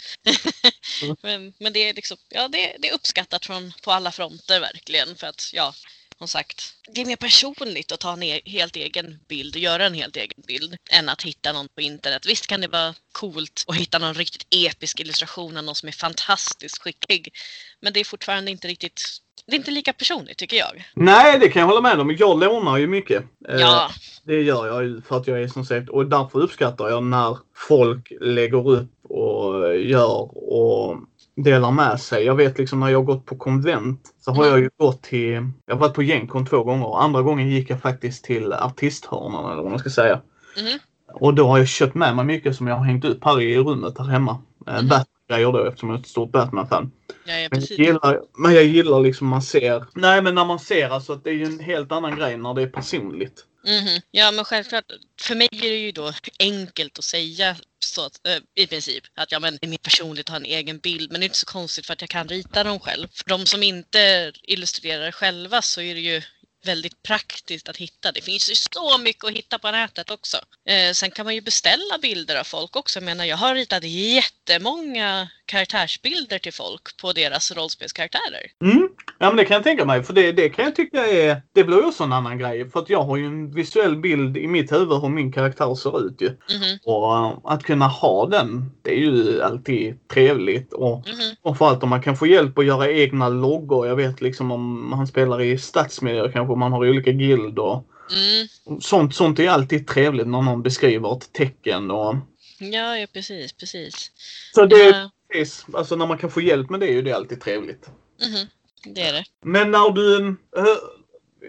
Mm. 1.03 1.15
men, 1.23 1.53
men 1.59 1.73
det 1.73 1.89
är 1.89 1.93
liksom, 1.93 2.17
ja 2.29 2.47
det, 2.47 2.75
det 2.79 2.89
är 2.89 2.95
uppskattat 2.95 3.45
från, 3.45 3.73
på 3.83 3.91
alla 3.91 4.11
fronter 4.11 4.59
verkligen 4.59 5.15
för 5.15 5.27
att 5.27 5.51
ja, 5.53 5.73
som 6.17 6.27
sagt, 6.27 6.73
det 6.93 7.01
är 7.01 7.05
mer 7.05 7.15
personligt 7.15 7.91
att 7.91 7.99
ta 7.99 8.13
en 8.13 8.23
e- 8.23 8.41
helt 8.45 8.75
egen 8.75 9.19
bild 9.29 9.55
och 9.55 9.61
göra 9.61 9.85
en 9.85 9.93
helt 9.93 10.15
egen 10.17 10.43
bild 10.47 10.75
än 10.91 11.09
att 11.09 11.21
hitta 11.23 11.53
någon 11.53 11.67
på 11.75 11.81
internet. 11.81 12.25
Visst 12.25 12.47
kan 12.47 12.61
det 12.61 12.67
vara 12.67 12.93
coolt 13.11 13.63
att 13.67 13.75
hitta 13.75 13.99
någon 13.99 14.13
riktigt 14.13 14.47
episk 14.49 14.99
illustration 14.99 15.57
av 15.57 15.63
någon 15.63 15.75
som 15.75 15.87
är 15.87 15.93
fantastiskt 15.93 16.77
skicklig. 16.81 17.33
Men 17.81 17.93
det 17.93 17.99
är 17.99 18.03
fortfarande 18.03 18.51
inte 18.51 18.67
riktigt, 18.67 19.01
det 19.45 19.51
är 19.55 19.57
inte 19.57 19.71
lika 19.71 19.93
personligt 19.93 20.37
tycker 20.37 20.57
jag. 20.57 20.83
Nej, 20.95 21.39
det 21.39 21.49
kan 21.49 21.59
jag 21.59 21.67
hålla 21.67 21.81
med 21.81 21.99
om. 21.99 22.15
Jag 22.19 22.39
lånar 22.39 22.77
ju 22.77 22.87
mycket. 22.87 23.23
Eh, 23.49 23.55
Ja, 23.59 23.89
Det 24.23 24.41
gör 24.41 24.67
jag 24.67 24.83
ju 24.83 25.01
för 25.01 25.17
att 25.17 25.27
jag 25.27 25.41
är 25.43 25.47
som 25.47 25.65
sagt 25.65 25.89
och 25.89 26.05
därför 26.05 26.39
uppskattar 26.39 26.89
jag 26.89 27.03
när 27.03 27.37
folk 27.55 28.11
lägger 28.21 28.67
upp 28.69 28.89
och 29.09 29.77
gör 29.77 30.37
och 30.53 30.97
delar 31.35 31.71
med 31.71 31.99
sig. 31.99 32.23
Jag 32.25 32.35
vet 32.35 32.57
liksom 32.57 32.79
när 32.79 32.89
jag 32.89 32.99
har 32.99 33.03
gått 33.05 33.25
på 33.25 33.35
konvent 33.37 34.01
så 34.19 34.31
har 34.31 34.45
jag 34.45 34.59
ju 34.59 34.69
gått 34.77 35.01
till, 35.01 35.49
jag 35.65 35.75
har 35.75 35.79
varit 35.79 35.93
på 35.93 36.01
Genkon 36.03 36.45
två 36.45 36.63
gånger. 36.63 36.99
Andra 37.03 37.21
gången 37.21 37.49
gick 37.49 37.69
jag 37.69 37.81
faktiskt 37.81 38.23
till 38.25 38.53
artisthörnan 38.53 39.51
eller 39.51 39.61
vad 39.61 39.71
man 39.71 39.79
ska 39.79 39.89
säga. 39.89 40.21
Mhm. 40.57 40.79
Och 41.13 41.33
då 41.33 41.47
har 41.47 41.57
jag 41.57 41.67
köpt 41.67 41.95
med 41.95 42.15
mig 42.15 42.25
mycket 42.25 42.55
som 42.55 42.67
jag 42.67 42.75
har 42.75 42.85
hängt 42.85 43.05
upp 43.05 43.23
här 43.25 43.41
i 43.41 43.57
rummet 43.57 43.97
här 43.97 44.05
hemma. 44.05 44.37
Eh, 44.67 44.73
Mhm. 44.73 44.87
Batman-grejer 44.87 45.51
då 45.51 45.65
eftersom 45.65 45.89
jag 45.89 45.95
är 45.97 46.01
ett 46.01 46.07
stort 46.07 46.31
Batman-fan. 46.31 46.91
ja, 47.25 47.33
ja 47.33 47.47
Men 47.51 47.59
jag, 47.69 47.79
gillar, 47.79 48.21
men 48.37 48.53
jag 48.53 48.63
gillar 48.63 48.99
liksom 48.99 49.27
man 49.27 49.41
ser, 49.41 49.83
nej 49.95 50.21
men 50.21 50.35
när 50.35 50.45
man 50.45 50.59
ser 50.59 50.89
alltså 50.89 51.13
att 51.13 51.23
det 51.23 51.29
är 51.29 51.33
ju 51.33 51.45
en 51.45 51.59
helt 51.59 51.91
annan 51.91 52.15
grej 52.15 52.37
när 52.37 52.53
det 52.53 52.61
är 52.61 52.67
personligt. 52.67 53.45
Mhm. 53.65 54.01
Ja, 54.11 54.31
men 54.31 54.45
självklart. 54.45 54.85
För 55.21 55.35
mig 55.35 55.49
är 55.51 55.69
det 55.69 55.77
ju 55.77 55.91
då 55.91 56.13
enkelt 56.39 56.99
att 56.99 57.05
säga 57.05 57.55
så 57.79 58.05
att, 58.05 58.27
äh, 58.27 58.37
i 58.55 58.67
princip 58.67 59.03
att 59.15 59.31
ja, 59.31 59.39
men 59.39 59.57
det 59.61 59.65
är 59.65 59.69
mer 59.69 59.77
personligt 59.77 60.25
att 60.25 60.29
ha 60.29 60.35
en 60.37 60.45
egen 60.45 60.79
bild. 60.79 61.11
Men 61.11 61.21
det 61.21 61.23
är 61.23 61.27
inte 61.27 61.37
så 61.37 61.45
konstigt 61.45 61.85
för 61.85 61.93
att 61.93 62.01
jag 62.01 62.09
kan 62.09 62.27
rita 62.27 62.63
dem 62.63 62.79
själv. 62.79 63.07
För 63.13 63.29
de 63.29 63.45
som 63.45 63.63
inte 63.63 64.31
illustrerar 64.43 65.11
själva 65.11 65.61
så 65.61 65.81
är 65.81 65.95
det 65.95 66.01
ju 66.01 66.21
väldigt 66.65 67.03
praktiskt 67.03 67.69
att 67.69 67.77
hitta. 67.77 68.11
Det 68.11 68.21
finns 68.21 68.49
ju 68.51 68.55
så 68.55 68.97
mycket 68.97 69.23
att 69.23 69.31
hitta 69.31 69.59
på 69.59 69.71
nätet 69.71 70.11
också. 70.11 70.37
Eh, 70.65 70.91
sen 70.93 71.11
kan 71.11 71.25
man 71.25 71.35
ju 71.35 71.41
beställa 71.41 71.97
bilder 72.01 72.35
av 72.35 72.43
folk 72.43 72.75
också. 72.75 72.99
Jag 72.99 73.03
menar, 73.03 73.25
jag 73.25 73.37
har 73.37 73.55
ritat 73.55 73.83
jättemånga 73.83 75.29
karaktärsbilder 75.53 76.39
till 76.39 76.53
folk 76.53 76.97
på 77.01 77.11
deras 77.13 77.51
rollspelskaraktärer. 77.51 78.45
Mm. 78.61 78.89
Ja 79.19 79.27
men 79.27 79.37
det 79.37 79.45
kan 79.45 79.55
jag 79.55 79.63
tänka 79.63 79.85
mig 79.85 80.03
för 80.03 80.13
det, 80.13 80.31
det 80.31 80.49
kan 80.49 80.65
jag 80.65 80.75
tycka 80.75 81.05
är, 81.07 81.41
det 81.53 81.63
blir 81.63 81.77
ju 81.77 81.85
också 81.85 82.03
en 82.03 82.13
annan 82.13 82.37
grej. 82.37 82.69
För 82.69 82.79
att 82.79 82.89
jag 82.89 83.03
har 83.03 83.17
ju 83.17 83.25
en 83.25 83.51
visuell 83.55 83.95
bild 83.97 84.37
i 84.37 84.47
mitt 84.47 84.71
huvud 84.71 85.01
hur 85.01 85.09
min 85.09 85.31
karaktär 85.31 85.75
ser 85.75 86.07
ut 86.07 86.21
ju. 86.21 86.27
Mhm, 86.29 86.79
Och 86.85 87.15
eh, 87.17 87.37
att 87.43 87.63
kunna 87.63 87.87
ha 87.87 88.25
den, 88.27 88.71
det 88.81 88.91
är 88.91 88.99
ju 88.99 89.41
alltid 89.41 90.07
trevligt. 90.07 90.73
Och 90.73 90.97
mhm. 91.07 91.35
framförallt 91.43 91.83
om 91.83 91.89
man 91.89 92.01
kan 92.01 92.17
få 92.17 92.27
hjälp 92.27 92.57
att 92.57 92.65
göra 92.65 92.91
egna 92.91 93.29
loggor. 93.29 93.87
Jag 93.87 93.95
vet 93.95 94.21
liksom 94.21 94.51
om 94.51 94.89
man 94.89 95.07
spelar 95.07 95.41
i 95.41 95.57
stadsmiljö 95.57 96.31
kanske 96.31 96.55
man 96.55 96.71
har 96.71 96.89
olika 96.89 97.11
guild 97.11 97.59
och 97.59 97.87
Mm. 98.11 98.79
sånt, 98.81 99.15
sånt 99.15 99.39
är 99.39 99.49
alltid 99.49 99.87
trevligt 99.87 100.27
när 100.27 100.41
någon 100.41 100.63
beskriver 100.63 101.17
ett 101.17 101.33
tecken 101.33 101.91
och 101.91 102.15
Ja, 102.59 102.97
ja, 102.97 103.07
precis, 103.13 103.53
precis. 103.53 104.11
så 104.55 104.65
det 104.65 104.75
Ja, 104.75 105.09
precis, 105.33 105.65
alltså 105.73 105.95
när 105.95 106.07
man 106.07 106.17
kan 106.17 106.31
få 106.31 106.41
hjälp 106.41 106.69
med 106.69 106.79
det 106.79 106.87
är 106.87 106.93
ju 106.93 107.01
det 107.01 107.13
alltid 107.13 107.41
trevligt. 107.41 107.89
mhm. 108.21 108.47
Det 108.93 109.01
är 109.01 109.13
det. 109.13 109.23
Men 109.41 109.71
när 109.71 109.91
du... 109.91 110.27
eh, 110.57 110.65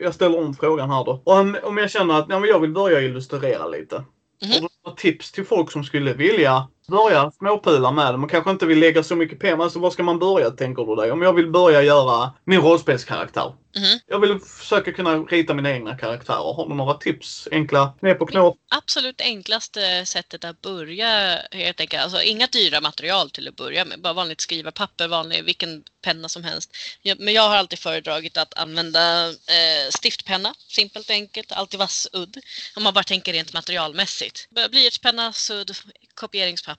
jag 0.03 0.15
ställer 0.15 0.39
om 0.39 0.55
frågan 0.55 0.91
här 0.91 1.05
då. 1.05 1.23
Om, 1.25 1.57
om 1.63 1.79
jag 1.79 1.91
känner 1.91 2.15
att 2.19 2.27
ja, 2.29 2.47
jag 2.47 2.61
vill 2.61 2.73
börja 2.73 3.01
illustrera 3.01 3.67
lite. 3.67 4.05
Du 4.41 4.61
några 4.85 4.97
tips 4.97 5.33
till 5.33 5.45
folk 5.45 5.73
som 5.73 5.85
skulle 5.85 6.13
vilja 6.13 6.69
börja 6.89 7.31
småpula 7.31 7.91
med 7.91 8.15
det? 8.15 8.19
Man 8.19 8.29
kanske 8.29 8.51
inte 8.51 8.67
vill 8.67 8.79
lägga 8.79 9.03
så 9.03 9.17
mycket 9.17 9.39
pengar. 9.39 9.63
Alltså 9.63 9.79
var 9.79 9.91
ska 9.91 10.03
man 10.03 10.19
börja 10.19 10.51
tänker 10.51 10.85
du 10.85 10.95
dig? 10.95 11.13
Om 11.13 11.23
jag 11.23 11.33
vill 11.33 11.51
börja 11.51 11.83
göra 11.83 12.33
min 12.45 12.61
rollspelskaraktär. 12.61 13.55
Mhm. 13.77 13.99
Jag 14.07 14.19
vill 14.19 14.41
försöka 14.41 14.93
kunna 14.93 15.17
rita 15.17 15.55
mina 15.55 15.71
egna 15.71 15.99
karaktärer. 15.99 16.55
Har 16.55 16.69
du 16.69 16.75
några 16.75 16.95
tips? 16.95 17.49
Enkla 17.53 17.95
knep 18.01 18.23
och 18.23 18.31
knåp? 18.31 18.57
absolut 18.77 19.21
enklaste 19.21 20.07
sättet 20.07 20.45
att 20.45 20.61
börja 20.63 21.39
helt 21.51 21.81
enkelt, 21.81 22.03
alltså 22.03 22.23
inga 22.23 22.47
dyra 22.47 22.81
material 22.81 23.31
till 23.31 23.49
att 23.49 23.57
börja 23.57 23.85
med, 23.85 24.01
bara 24.01 24.13
vanligt 24.13 24.41
skrivarpapper, 24.41 25.09
vanlig, 25.09 25.45
vilken 25.45 25.85
penna 26.03 26.29
som 26.29 26.45
helst. 26.45 26.77
Men 27.19 27.35
jag 27.35 27.49
har 27.49 27.57
alltid 27.57 27.79
föredragit 27.79 28.37
att 28.37 28.59
använda 28.59 29.29
eh, 29.29 29.91
stiftpenna, 29.91 30.55
simpelt 30.69 31.09
och 31.09 31.15
enkelt, 31.15 31.53
alltid 31.53 31.79
vass 31.79 32.09
udd. 32.13 32.37
Om 32.77 32.83
man 32.83 32.95
bara 32.95 33.05
tänker 33.05 33.33
rent 33.33 33.53
materialmässigt. 33.53 34.49
Blyertspenna, 34.71 35.33
sudd, 35.33 35.71
kopieringspapper, 36.15 36.74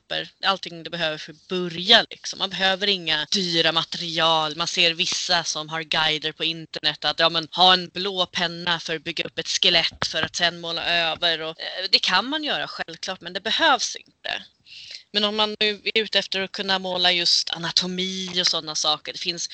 allting 0.46 0.84
du 0.84 0.90
behöver 0.90 1.18
för 1.18 1.32
att 1.34 1.48
börja 1.48 2.06
liksom. 2.10 2.40
Man 2.40 2.50
behöver 2.50 2.88
inga 2.88 3.26
dyra 3.32 3.72
material. 3.72 4.56
Man 4.56 4.68
ser 4.68 4.94
vissa 4.94 5.44
som 5.44 5.70
har 5.70 5.82
guider 5.82 6.32
på 6.32 6.44
internet 6.44 7.06
att 7.06 7.20
ja, 7.20 7.30
men, 7.30 7.48
ha 7.52 7.74
en 7.74 7.90
blå 7.90 8.26
penna 8.26 8.80
för 8.80 8.96
att 8.96 9.04
bygga 9.04 9.24
upp 9.24 9.40
ett 9.40 9.48
skelett 9.48 10.08
för 10.08 10.24
att 10.24 10.36
sen 10.36 10.62
måla 10.62 10.86
över. 10.86 11.42
Och, 11.42 11.60
eh, 11.60 11.86
det 11.92 12.00
kan 12.00 12.26
man 12.30 12.44
göra 12.44 12.68
självklart 12.68 13.22
men 13.22 13.34
det 13.34 13.42
behövs 13.42 13.96
inte. 13.96 14.44
Men 15.16 15.24
om 15.24 15.36
man 15.36 15.56
nu 15.60 15.82
är 15.94 16.02
ute 16.02 16.20
efter 16.20 16.42
att 16.42 16.52
kunna 16.52 16.80
måla 16.80 17.12
just 17.12 17.50
anatomi 17.50 18.42
och 18.42 18.48
sådana 18.48 18.76
saker. 18.76 19.14
Det 19.14 19.20
finns 19.20 19.50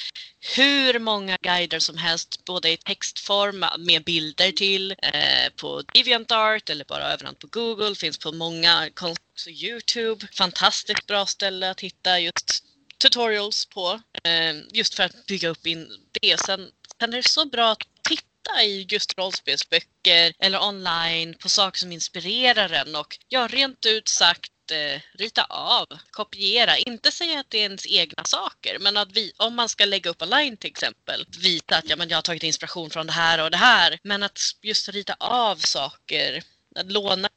hur 0.55 0.99
många 0.99 1.37
guider 1.41 1.79
som 1.79 1.97
helst, 1.97 2.45
både 2.45 2.69
i 2.69 2.77
textform 2.77 3.65
med 3.77 4.03
bilder 4.03 4.51
till, 4.51 4.91
eh, 4.91 5.49
på 5.55 5.81
DeviantArt 5.93 6.69
eller 6.69 6.85
bara 6.85 7.13
överallt 7.13 7.39
på 7.39 7.47
Google. 7.47 7.95
Finns 7.95 8.17
på 8.17 8.31
många, 8.31 8.89
också 9.01 9.49
Youtube. 9.49 10.27
Fantastiskt 10.33 11.07
bra 11.07 11.25
ställe 11.25 11.69
att 11.69 11.81
hitta 11.81 12.19
just 12.19 12.63
tutorials 12.97 13.65
på. 13.65 14.01
Eh, 14.23 14.55
just 14.71 14.93
för 14.95 15.03
att 15.03 15.25
bygga 15.25 15.49
upp 15.49 15.67
in 15.67 15.87
det. 16.21 16.39
Sen, 16.39 16.71
sen 16.99 17.13
är 17.13 17.17
det 17.17 17.27
så 17.27 17.45
bra 17.45 17.71
att 17.71 17.83
titta 18.09 18.63
i 18.63 18.87
just 18.89 19.17
rollspelsböcker 19.17 20.33
eller 20.39 20.63
online 20.63 21.33
på 21.33 21.49
saker 21.49 21.79
som 21.79 21.91
inspirerar 21.91 22.69
en 22.69 22.95
och 22.95 23.17
ja, 23.29 23.47
rent 23.51 23.85
ut 23.85 24.07
sagt 24.07 24.50
eh, 24.71 25.01
rita 25.13 25.43
av, 25.49 25.87
kopiera, 26.11 26.77
inte 26.77 27.11
säga 27.11 27.39
att 27.39 27.49
det 27.49 27.57
är 27.57 27.63
ens 27.63 27.85
egna 27.85 28.23
saker 28.23 28.79
men 28.79 28.97
att 28.97 29.11
vi, 29.11 29.31
om 29.37 29.55
man 29.55 29.69
ska 29.69 29.85
lägga 29.85 30.09
upp 30.09 30.21
online 30.21 30.57
till 30.57 30.69
exempel, 30.69 31.25
visa 31.41 31.77
att 31.77 31.89
ja, 31.89 31.95
men 31.95 32.09
jag 32.09 32.17
har 32.17 32.21
tagit 32.21 32.43
inspiration 32.43 32.89
från 32.89 33.07
det 33.07 33.13
här 33.13 33.43
och 33.43 33.51
det 33.51 33.57
här 33.57 33.99
men 34.03 34.23
att 34.23 34.39
just 34.61 34.89
rita 34.89 35.15
av 35.19 35.55
saker, 35.55 36.43
att 36.75 36.91
låna 36.91 37.29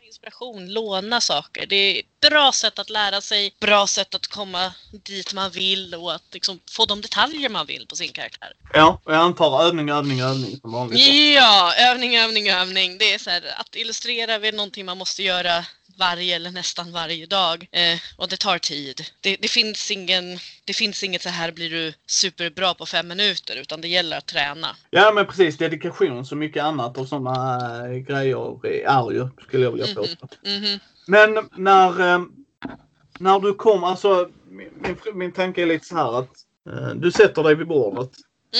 inspiration, 0.00 0.72
låna 0.72 1.20
saker. 1.20 1.66
Det 1.66 1.76
är 1.76 2.00
ett 2.00 2.30
bra 2.30 2.52
sätt 2.52 2.78
att 2.78 2.90
lära 2.90 3.20
sig, 3.20 3.54
bra 3.60 3.86
sätt 3.86 4.14
att 4.14 4.26
komma 4.26 4.72
dit 4.90 5.34
man 5.34 5.50
vill 5.50 5.94
och 5.94 6.14
att 6.14 6.22
liksom 6.32 6.60
få 6.70 6.86
de 6.86 7.00
detaljer 7.00 7.48
man 7.48 7.66
vill 7.66 7.86
på 7.86 7.96
sin 7.96 8.12
karaktär. 8.12 8.52
Ja, 8.72 9.00
och 9.04 9.14
jag 9.14 9.20
antar 9.20 9.64
övning, 9.64 9.90
övning, 9.90 10.20
övning 10.20 10.60
som 10.60 10.72
vanligt. 10.72 10.98
Ja, 11.34 11.74
övning, 11.74 12.16
övning, 12.16 12.48
övning. 12.48 12.98
Det 12.98 13.14
är 13.14 13.18
så 13.18 13.30
här, 13.30 13.42
att 13.56 13.76
illustrera 13.76 14.34
är 14.34 14.52
någonting 14.52 14.86
man 14.86 14.98
måste 14.98 15.22
göra 15.22 15.64
varje 15.98 16.36
eller 16.36 16.50
nästan 16.50 16.92
varje 16.92 17.26
dag. 17.26 17.68
Eh, 17.72 17.98
och 18.16 18.28
det 18.28 18.36
tar 18.36 18.58
tid. 18.58 19.02
Det, 19.20 19.36
det, 19.36 19.48
finns 19.48 19.90
ingen, 19.90 20.38
det 20.64 20.72
finns 20.72 21.02
inget 21.02 21.22
så 21.22 21.28
här 21.28 21.52
blir 21.52 21.70
du 21.70 21.92
superbra 22.06 22.74
på 22.74 22.86
fem 22.86 23.08
minuter 23.08 23.56
utan 23.56 23.80
det 23.80 23.88
gäller 23.88 24.18
att 24.18 24.26
träna. 24.26 24.76
Ja 24.90 25.12
men 25.14 25.26
precis, 25.26 25.58
dedikation 25.58 26.26
så 26.26 26.36
mycket 26.36 26.62
annat 26.62 26.98
och 26.98 27.08
sådana 27.08 27.58
äh, 27.86 27.98
grejer 27.98 28.66
är 28.66 29.12
ju, 29.12 29.28
skulle 29.46 29.64
jag 29.64 29.72
vilja 29.72 29.94
påstå. 29.94 30.28
Mhm. 30.44 30.78
Men 31.06 31.48
när, 31.56 32.14
eh, 32.14 32.22
när 33.18 33.40
du 33.40 33.54
kom, 33.54 33.84
alltså 33.84 34.28
min, 34.48 34.96
min, 35.14 35.32
tanke 35.32 35.62
är 35.62 35.66
lite 35.66 35.86
så 35.86 35.96
här 35.96 36.18
att 36.18 36.30
eh, 36.70 36.94
du 36.94 37.12
sätter 37.12 37.42
dig 37.42 37.54
vid 37.54 37.68
bordet. 37.68 38.10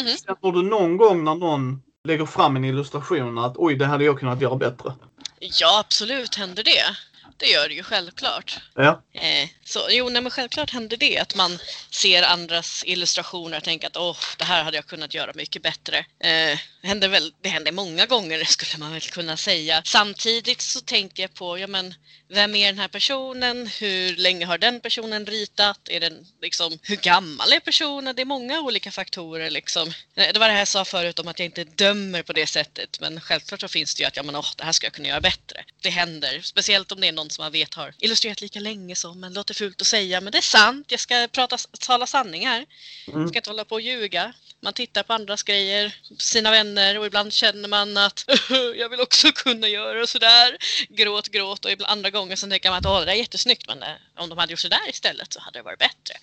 Mhm. 0.00 0.16
Känner 0.26 0.52
du 0.52 0.62
någon 0.62 0.96
gång 0.96 1.24
när 1.24 1.34
någon 1.34 1.82
lägger 2.04 2.26
fram 2.26 2.56
en 2.56 2.64
illustration 2.64 3.38
att 3.38 3.56
oj, 3.56 3.74
det 3.74 3.86
hade 3.86 4.04
jag 4.04 4.18
kunnat 4.18 4.40
göra 4.40 4.56
bättre? 4.56 4.92
Ja, 5.38 5.80
absolut 5.80 6.34
händer 6.34 6.64
det. 6.64 6.96
Det 7.42 7.48
gör 7.48 7.68
det 7.68 7.74
ju 7.74 7.82
självklart. 7.82 8.60
Ja. 8.74 9.02
Eh, 9.12 9.48
så 9.64 9.80
jo, 9.90 10.08
nej, 10.08 10.22
men 10.22 10.30
självklart 10.30 10.70
händer 10.70 10.96
det 10.96 11.18
att 11.18 11.34
man 11.34 11.58
ser 11.90 12.22
andras 12.22 12.84
illustrationer 12.86 13.56
och 13.56 13.64
tänker 13.64 13.86
att 13.86 13.96
åh, 13.96 14.16
det 14.38 14.44
här 14.44 14.64
hade 14.64 14.76
jag 14.76 14.86
kunnat 14.86 15.14
göra 15.14 15.32
mycket 15.34 15.62
bättre. 15.62 15.98
Eh, 15.98 16.58
det, 16.82 16.88
händer 16.88 17.08
väl, 17.08 17.32
det 17.40 17.48
händer 17.48 17.72
många 17.72 18.06
gånger 18.06 18.44
skulle 18.44 18.84
man 18.84 18.92
väl 18.92 19.00
kunna 19.00 19.36
säga. 19.36 19.82
Samtidigt 19.84 20.60
så 20.60 20.80
tänker 20.80 21.22
jag 21.22 21.34
på, 21.34 21.58
ja 21.58 21.66
men 21.66 21.94
vem 22.28 22.54
är 22.54 22.66
den 22.66 22.78
här 22.78 22.88
personen? 22.88 23.66
Hur 23.66 24.16
länge 24.16 24.46
har 24.46 24.58
den 24.58 24.80
personen 24.80 25.26
ritat? 25.26 25.88
Är 25.88 26.00
den, 26.00 26.26
liksom, 26.42 26.78
hur 26.82 26.96
gammal 26.96 27.52
är 27.52 27.60
personen? 27.60 28.16
Det 28.16 28.22
är 28.22 28.26
många 28.26 28.60
olika 28.60 28.90
faktorer. 28.90 29.50
Liksom. 29.50 29.88
Eh, 30.14 30.32
det 30.32 30.38
var 30.38 30.46
det 30.46 30.52
här 30.52 30.60
jag 30.60 30.68
sa 30.68 30.84
förut 30.84 31.18
om 31.18 31.28
att 31.28 31.38
jag 31.38 31.46
inte 31.46 31.64
dömer 31.64 32.22
på 32.22 32.32
det 32.32 32.46
sättet. 32.46 33.00
Men 33.00 33.20
självklart 33.20 33.60
så 33.60 33.68
finns 33.68 33.94
det 33.94 34.02
ju 34.02 34.06
att 34.06 34.16
ja, 34.16 34.22
men, 34.22 34.36
oh, 34.36 34.46
det 34.56 34.64
här 34.64 34.72
ska 34.72 34.86
jag 34.86 34.94
kunna 34.94 35.08
göra 35.08 35.20
bättre. 35.20 35.64
Det 35.82 35.90
händer. 35.90 36.40
Speciellt 36.42 36.92
om 36.92 37.00
det 37.00 37.08
är 37.08 37.12
någon 37.12 37.30
som 37.32 37.42
man 37.42 37.52
vet 37.52 37.74
har 37.74 37.94
illustrerat 37.98 38.40
lika 38.40 38.60
länge 38.60 38.96
som. 38.96 39.20
Men 39.20 39.34
låter 39.34 39.54
fult 39.54 39.80
att 39.80 39.86
säga. 39.86 40.20
Men 40.20 40.32
det 40.32 40.38
är 40.38 40.42
sant. 40.42 40.86
Jag 40.90 41.00
ska 41.00 41.28
prata, 41.32 41.58
tala 41.80 42.06
sanning 42.06 42.46
här. 42.46 42.66
Jag 43.06 43.14
Mm. 43.14 43.28
ska 43.28 43.38
inte 43.38 43.50
hålla 43.50 43.64
på 43.64 43.74
och 43.74 43.80
ljuga. 43.80 44.32
Man 44.60 44.72
tittar 44.72 45.02
på 45.02 45.12
andras 45.12 45.42
grejer, 45.42 45.94
sina 46.18 46.50
vänner 46.50 46.98
och 46.98 47.06
ibland 47.06 47.32
känner 47.32 47.68
man 47.68 47.96
att 47.96 48.24
jag 48.76 48.88
vill 48.88 49.00
också 49.00 49.32
kunna 49.32 49.68
göra 49.68 50.06
sådär. 50.06 50.56
Gråt, 50.88 51.28
gråt 51.28 51.64
och 51.64 51.70
ibland 51.70 51.92
andra 51.92 52.10
gånger 52.10 52.36
så 52.36 52.48
tänker 52.48 52.70
man 52.70 52.78
att 52.78 52.86
Åh, 52.86 52.98
det 53.00 53.04
där 53.04 53.12
är 53.12 53.16
jättesnyggt 53.16 53.66
men 53.66 53.82
eh, 53.82 53.88
om 54.16 54.28
de 54.28 54.38
hade 54.38 54.52
gjort 54.52 54.60
sådär 54.60 54.88
istället 54.90 55.32
så 55.32 55.40
hade 55.40 55.58
det 55.58 55.62
varit 55.62 55.78
bättre. 55.78 56.14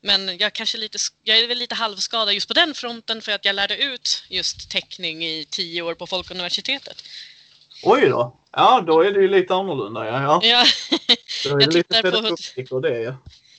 Men 0.00 0.38
jag, 0.38 0.52
kanske 0.52 0.78
lite, 0.78 0.98
jag 1.24 1.38
är 1.38 1.46
väl 1.46 1.58
lite 1.58 1.74
halvskadad 1.74 2.34
just 2.34 2.48
på 2.48 2.54
den 2.54 2.74
fronten 2.74 3.22
för 3.22 3.32
att 3.32 3.44
jag 3.44 3.54
lärde 3.54 3.76
ut 3.76 4.22
just 4.28 4.70
teckning 4.70 5.24
i 5.26 5.46
tio 5.50 5.82
år 5.82 5.94
på 5.94 6.06
Folkuniversitetet. 6.06 7.04
Oj 7.82 8.08
då. 8.08 8.36
Ja, 8.52 8.84
då 8.86 9.00
är 9.00 9.12
det 9.12 9.20
ju 9.20 9.28
lite 9.28 9.54
annorlunda. 9.54 10.06
Ja, 10.06 10.22
ja. 10.22 10.40
Ja, 10.42 10.64
Då 11.50 11.56
är 11.56 11.60
det 11.60 11.74
lite 11.74 12.02
pedagogik 12.02 12.72
och 12.72 12.82
det 12.82 13.02
ja. 13.02 13.14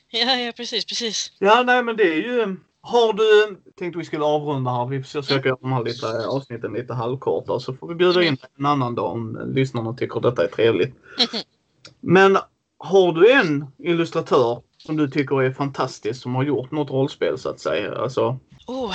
ja, 0.10 0.36
ja 0.36 0.52
precis, 0.52 0.86
precis. 0.86 1.32
Ja, 1.40 1.64
nej 1.64 1.84
men 1.84 1.98
det 1.98 2.04
är 2.04 2.16
ju... 2.16 2.58
Har 2.82 3.14
du... 3.14 3.58
Tänkte 3.78 4.00
vi 4.00 4.06
skulle 4.06 4.24
avrunda 4.24 4.72
här. 4.72 4.86
Vi 4.86 5.04
försöker 5.04 5.50
göra 5.50 5.58
de 5.62 5.74
här 5.74 5.84
lite, 5.84 6.28
avsnitten 6.28 6.74
lite 6.74 6.94
halvkorta. 6.94 7.60
Så 7.60 7.74
får 7.74 7.88
vi 7.88 7.96
bjuda 7.96 8.24
in 8.24 8.38
en 8.58 8.66
annan 8.66 8.96
dag 8.96 9.12
om 9.12 9.52
lyssnarna 9.56 9.94
tycker 9.94 10.20
detta 10.20 10.44
är 10.44 10.48
trevligt. 10.48 10.96
Men 12.00 12.38
har 12.78 13.12
du 13.12 13.32
en 13.32 13.66
illustratör 13.78 14.62
som 14.78 14.98
du 14.98 15.10
tycker 15.10 15.42
är 15.44 15.52
fantastisk 15.52 16.22
som 16.22 16.36
har 16.36 16.44
gjort 16.44 16.72
något 16.72 16.90
rollspel 16.90 17.38
så 17.38 17.50
att 17.50 17.60
säga? 17.60 17.96
Alltså, 17.96 18.40
Oh, 18.70 18.94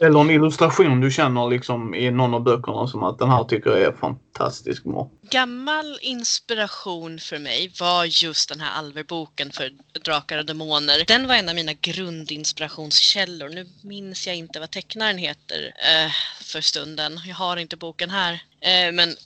eller 0.00 0.20
en 0.20 0.30
illustration 0.30 1.00
du 1.00 1.10
känner 1.10 1.50
liksom 1.50 1.94
i 1.94 2.10
någon 2.10 2.34
av 2.34 2.42
böckerna 2.42 2.86
som 2.86 3.02
att 3.02 3.18
den 3.18 3.30
här 3.30 3.44
tycker 3.44 3.70
jag 3.70 3.80
är 3.80 3.92
fantastiskt 3.92 4.84
bra. 4.84 5.10
gammal 5.30 5.98
inspiration 6.02 7.18
för 7.18 7.38
mig 7.38 7.72
var 7.80 8.04
just 8.04 8.48
den 8.48 8.60
här 8.60 8.78
Alver-boken 8.78 9.52
för 9.52 9.70
Drakar 10.04 10.38
och 10.38 10.46
Demoner. 10.46 11.04
Den 11.06 11.28
var 11.28 11.34
en 11.34 11.48
av 11.48 11.54
mina 11.54 11.72
grundinspirationskällor. 11.72 13.48
Nu 13.48 13.66
minns 13.82 14.26
jag 14.26 14.36
inte 14.36 14.60
vad 14.60 14.70
tecknaren 14.70 15.18
heter 15.18 15.58
eh, 15.66 16.12
för 16.40 16.60
stunden. 16.60 17.20
Jag 17.26 17.34
har 17.36 17.56
inte 17.56 17.76
boken 17.76 18.10
här. 18.10 18.42
Eh, 18.60 18.92
men 18.92 19.16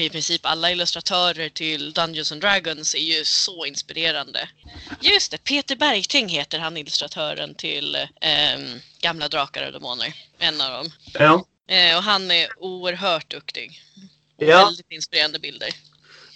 i 0.00 0.10
princip 0.10 0.40
alla 0.46 0.70
illustratörer 0.70 1.48
till 1.48 1.92
Dungeons 1.92 2.32
and 2.32 2.40
Dragons 2.40 2.94
är 2.94 2.98
ju 2.98 3.24
så 3.24 3.66
inspirerande. 3.66 4.48
Just 5.00 5.30
det, 5.30 5.44
Peter 5.44 5.76
Bergting 5.76 6.28
heter 6.28 6.58
han 6.58 6.76
illustratören 6.76 7.54
till 7.54 7.94
eh, 7.94 8.60
Gamla 9.00 9.28
Drakar 9.28 9.66
och 9.66 9.72
Demoner. 9.72 10.14
En 10.38 10.60
av 10.60 10.70
dem. 10.72 10.92
Ja. 11.14 11.44
Eh, 11.74 11.96
och 11.96 12.02
han 12.02 12.30
är 12.30 12.48
oerhört 12.58 13.30
duktig. 13.30 13.80
Ja. 14.36 14.64
Väldigt 14.64 14.90
inspirerande 14.90 15.38
bilder. 15.38 15.68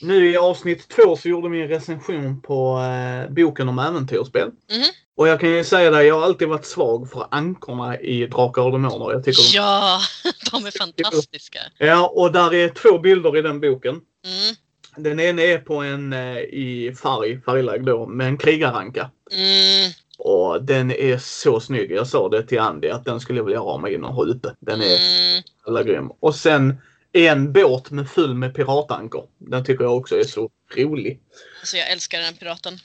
Nu 0.01 0.31
i 0.31 0.37
avsnitt 0.37 0.89
två 0.89 1.17
så 1.17 1.29
gjorde 1.29 1.49
vi 1.49 1.63
en 1.63 1.69
recension 1.69 2.41
på 2.41 2.81
eh, 2.81 3.33
boken 3.33 3.69
om 3.69 3.79
äventyrsspel. 3.79 4.51
Mhm. 4.71 4.85
Och 5.17 5.29
jag 5.29 5.41
kan 5.41 5.51
ju 5.51 5.65
säga 5.65 5.91
det, 5.91 6.05
jag 6.05 6.15
har 6.15 6.23
alltid 6.23 6.49
varit 6.49 6.67
svag 6.67 7.11
för 7.11 7.27
ankorna 7.31 8.01
i 8.01 8.27
Drakar 8.27 8.63
och 8.63 8.73
Demoner. 8.73 9.13
Jag 9.13 9.25
tycker 9.25 9.43
de... 9.53 9.57
Ja, 9.57 10.01
de 10.51 10.67
är 10.67 10.79
fantastiska. 10.79 11.59
Ja, 11.79 12.09
och 12.15 12.33
där 12.33 12.55
är 12.55 12.69
två 12.69 12.99
bilder 12.99 13.37
i 13.37 13.43
den 13.43 13.61
boken. 13.61 13.95
Mm, 13.95 14.55
Den 14.97 15.21
ena 15.21 15.43
är 15.43 15.59
på 15.59 15.75
en 15.75 16.13
eh, 16.13 16.39
i 16.39 16.95
färg, 17.03 17.41
färglagd 17.41 17.87
då, 17.87 18.07
med 18.07 18.27
en 18.27 18.39
krigaranka. 18.39 19.11
mm, 19.33 19.91
Och 20.19 20.65
den 20.65 20.91
är 20.91 21.19
så 21.19 21.61
snygg. 21.61 21.91
Jag 21.93 22.07
sa 22.07 22.29
det 22.29 22.43
till 22.43 22.61
Andy 22.61 22.89
att 22.89 23.05
den 23.05 23.21
skulle 23.21 23.39
jag 23.39 23.45
vilja 23.45 23.77
med 23.77 23.93
in 23.93 24.05
och 24.05 24.15
ha 24.15 24.25
ute. 24.27 24.57
Den 24.61 24.81
är 24.81 24.87
mm. 25.31 25.43
alla 25.67 25.83
grym. 25.83 26.11
Och 26.21 26.35
sen 26.35 26.77
en 27.13 27.53
båt 27.53 27.91
med 27.91 28.11
full 28.11 28.35
med 28.35 28.55
piratankor. 28.55 29.27
Den 29.39 29.65
tycker 29.65 29.85
jag 29.85 29.97
också 29.97 30.19
är 30.19 30.25
så 30.25 30.51
rolig. 30.77 31.21
Alltså 31.61 31.77
jag 31.77 31.91
älskar 31.91 32.21
den 32.21 32.35
piraten. 32.35 32.79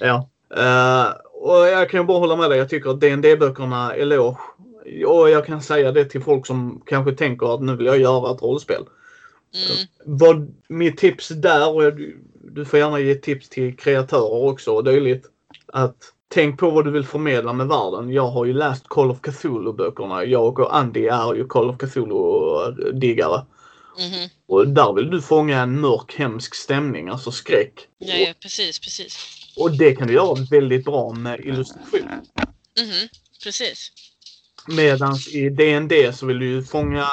Ja. 0.00 0.28
Eh, 0.56 1.06
och 1.32 1.56
jag 1.56 1.90
kan 1.90 2.06
bara 2.06 2.18
hålla 2.18 2.36
med 2.36 2.50
dig. 2.50 2.58
Jag 2.58 2.68
tycker 2.68 2.90
att 2.90 3.00
D&D-böckerna 3.00 3.94
eloge. 3.94 4.36
Och 5.06 5.30
jag 5.30 5.46
kan 5.46 5.62
säga 5.62 5.92
det 5.92 6.04
till 6.04 6.22
folk 6.22 6.46
som 6.46 6.82
kanske 6.86 7.12
tänker 7.12 7.54
att 7.54 7.62
nu 7.62 7.76
vill 7.76 7.86
jag 7.86 7.98
göra 8.00 8.34
ett 8.34 8.42
rollspel. 8.42 8.82
Mm, 9.54 9.86
Vad 10.04 10.54
mitt 10.68 10.96
tips 10.98 11.28
där, 11.28 11.74
och 11.74 11.84
jag- 11.84 12.12
du 12.44 12.64
får 12.64 12.78
gärna 12.78 13.00
ge 13.00 13.14
tips 13.14 13.48
till 13.48 13.76
kreatörer 13.76 14.44
också 14.44 14.70
och 14.70 14.84
dylikt. 14.84 15.26
Att 15.66 15.96
tänk 16.28 16.60
på 16.60 16.70
vad 16.70 16.84
du 16.84 16.90
vill 16.90 17.04
förmedla 17.04 17.52
med 17.52 17.68
världen. 17.68 18.10
Jag 18.10 18.26
har 18.28 18.44
ju 18.44 18.52
läst 18.52 18.88
Call 18.88 19.10
of 19.10 19.20
Cthulhu-böckerna. 19.20 20.24
Jag 20.24 20.58
och 20.58 20.76
Andy 20.76 21.06
är 21.06 21.34
ju 21.34 21.46
Call 21.46 21.70
of 21.70 21.76
Cthulhu-diggare. 21.78 23.44
mhm. 23.98 24.28
Och 24.48 24.68
där 24.68 24.92
vill 24.92 25.10
du 25.10 25.22
fånga 25.22 25.60
en 25.60 25.80
mörk, 25.80 26.14
hemsk 26.18 26.54
stämning, 26.54 27.08
alltså 27.08 27.30
skräck. 27.30 27.88
Ja, 27.98 28.14
ja, 28.16 28.32
precis, 28.42 28.78
precis. 28.80 29.18
Och 29.56 29.76
det 29.76 29.94
kan 29.96 30.06
du 30.06 30.14
göra 30.14 30.34
väldigt 30.50 30.84
bra 30.84 31.12
med 31.12 31.40
illustration. 31.40 32.08
Mhm, 32.80 33.08
precis. 33.44 33.92
Medans 34.66 35.28
i 35.28 35.48
D&D 35.48 36.12
så 36.12 36.26
vill 36.26 36.38
du 36.38 36.46
ju 36.46 36.62
fånga 36.62 37.06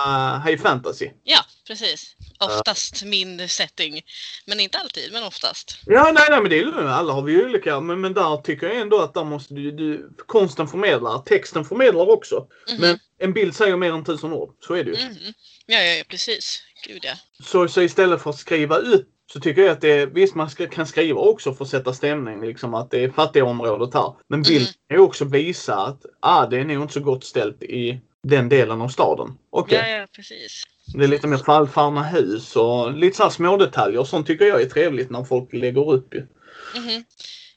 high 0.46 0.62
fantasy. 0.62 1.10
Ja, 1.24 1.40
precis. 1.68 2.16
Oftast 2.40 3.04
min 3.04 3.50
setting. 3.50 4.02
Men 4.46 4.60
inte 4.60 4.78
alltid, 4.78 5.12
men 5.14 5.24
oftast. 5.24 5.78
Ja, 5.86 6.12
nej, 6.12 6.28
nej, 6.30 6.42
men 6.42 6.50
det 6.50 6.60
är 6.60 6.66
lugnt. 6.66 6.80
Alla 6.80 7.14
har 7.14 7.22
vi 7.22 7.32
ju 7.34 7.46
olika. 7.46 7.80
Men, 7.80 8.02
men 8.02 8.14
där 8.14 8.38
tycker 8.42 8.68
jag 8.68 8.78
ändå 8.78 9.02
att 9.02 9.14
där 9.14 9.24
måste 9.24 9.54
du, 9.54 9.72
du... 9.72 10.10
Konsten 10.26 10.68
förmedlar, 10.68 11.20
texten 11.20 11.66
förmedlar 11.66 12.10
också. 12.10 12.48
Mhm, 12.72 12.82
Men 12.82 13.00
en 13.20 13.34
bild 13.34 13.56
säger 13.56 13.78
mer 13.78 13.94
än 13.94 14.06
tusen 14.06 14.34
ord. 14.34 14.56
Så 14.68 14.74
är 14.74 14.84
det 14.84 14.92
ju. 14.92 15.06
mhm. 15.06 15.34
Ja, 15.66 15.80
ja, 15.82 15.94
ja, 15.94 16.04
precis. 16.08 16.64
Gud 16.88 17.00
ja. 17.06 17.14
Så, 17.44 17.68
så 17.68 17.82
istället 17.82 18.22
för 18.24 18.30
att 18.30 18.38
skriva 18.40 18.78
ut 18.78 19.08
så 19.34 19.40
tycker 19.40 19.62
jag 19.62 19.72
att 19.72 19.82
det 19.82 20.06
visst 20.06 20.36
man 20.36 20.50
ska, 20.50 20.68
kan 20.68 20.86
skriva 20.88 21.20
också 21.20 21.54
för 21.54 21.64
att 21.66 21.70
sätta 21.70 21.94
stämning. 21.94 22.42
Liksom 22.42 22.74
att 22.74 22.92
det 22.92 23.04
är 23.04 23.10
fattiga 23.10 23.46
området 23.46 23.94
här. 23.94 24.14
Men 24.28 24.42
bilden 24.42 24.62
Mhm. 24.62 24.74
kan 24.90 24.98
ju 24.98 25.04
också 25.04 25.26
visa 25.26 25.76
att 25.76 26.06
ah, 26.20 26.46
det 26.48 26.60
är 26.60 26.66
nog 26.66 26.82
inte 26.82 26.94
så 26.94 27.00
gott 27.00 27.24
ställt 27.24 27.64
i 27.64 28.02
den 28.24 28.50
delen 28.50 28.82
av 28.82 28.88
staden. 28.90 29.38
Okej. 29.50 29.80
Ja, 29.92 29.98
ja, 30.00 30.08
precis. 30.16 30.64
Det 30.94 31.04
är 31.04 31.08
lite 31.08 31.28
mer 31.28 31.38
fallfarna 31.38 32.04
hus 32.04 32.56
och 32.56 32.94
lite 32.94 33.18
så 33.18 33.24
här 33.24 33.30
små 33.30 33.58
detaljer. 33.58 34.04
Sånt 34.04 34.28
tycker 34.28 34.46
jag 34.46 34.62
är 34.62 34.66
trevligt 34.70 35.10
när 35.10 35.24
folk 35.24 35.54
lägger 35.54 35.90
upp 35.92 36.14
ju. 36.14 36.20
Mhm. 36.76 37.04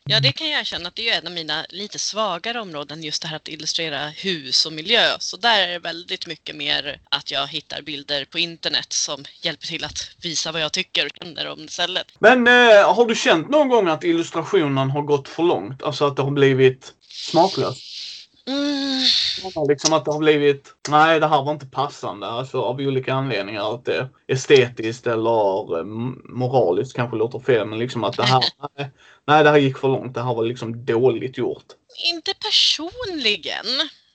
Ja, 0.05 0.21
det 0.21 0.33
kan 0.33 0.51
jag 0.51 0.61
erkänna 0.61 0.88
att 0.88 0.97
det 0.97 1.09
är 1.09 1.19
en 1.19 1.27
av 1.27 1.33
mina 1.33 1.67
lite 1.69 1.99
svagare 1.99 2.61
områden, 2.61 3.03
just 3.03 3.23
det 3.23 3.29
här 3.29 3.37
att 3.37 3.49
illustrera 3.49 4.09
hus 4.09 4.67
och 4.67 4.73
miljö. 4.73 5.17
Så 5.19 5.37
där 5.37 5.69
är 5.69 5.69
det 5.69 5.79
väldigt 5.79 6.27
mycket 6.27 6.57
mer 6.57 7.01
att 7.09 7.31
jag 7.31 7.47
hittar 7.47 7.83
bilder 7.83 8.25
på 8.25 8.38
internet 8.38 8.93
som 8.93 9.25
hjälper 9.43 9.67
till 9.67 9.85
att 9.85 10.11
visa 10.23 10.53
vad 10.53 10.62
jag 10.62 10.73
tycker 10.73 11.07
och 11.07 11.12
känner 11.23 11.49
om 11.49 11.69
stället. 11.69 12.07
Men 12.19 12.47
eh, 12.47 12.95
har 12.95 13.07
du 13.07 13.15
känt 13.15 13.51
någon 13.51 13.69
gång 13.69 13.88
att 13.88 14.05
illustrationen 14.05 14.91
har 14.91 15.03
gått 15.03 15.29
för 15.29 15.43
långt? 15.43 15.83
Alltså 15.83 16.07
att 16.07 16.17
det 16.17 16.23
har 16.23 16.31
blivit 16.31 16.93
smaklöst? 17.09 18.02
Mm, 18.46 19.02
Liksom 19.68 19.92
att 19.92 20.05
det 20.05 20.11
har 20.11 20.18
blivit, 20.18 20.74
nej 20.88 21.20
det 21.20 21.26
här 21.26 21.42
var 21.42 21.52
inte 21.52 21.66
passande. 21.66 22.26
Alltså 22.26 22.62
av 22.62 22.76
olika 22.81 23.14
anledningar. 23.14 23.74
Att 23.74 23.85
det 23.85 23.96
är 23.96 24.09
estetiskt 24.28 25.07
eller 25.07 25.78
eh, 25.78 25.85
moraliskt 26.24 26.96
kanske 26.96 27.16
låter 27.16 27.38
fel. 27.38 27.66
Men 27.66 27.78
liksom 27.78 28.05
att 28.05 28.16
det 28.16 28.22
här, 28.24 28.44
nej, 28.78 28.90
nej 29.26 29.44
det 29.44 29.50
här 29.50 29.59
gick 29.59 29.78
för 29.78 29.88
långt. 29.88 30.14
Det 30.14 30.22
här 30.22 30.35
var 30.35 30.44
liksom 30.44 30.85
dåligt 30.85 31.38
gjort. 31.38 31.64
inte 32.12 32.35
personligen. 32.35 33.66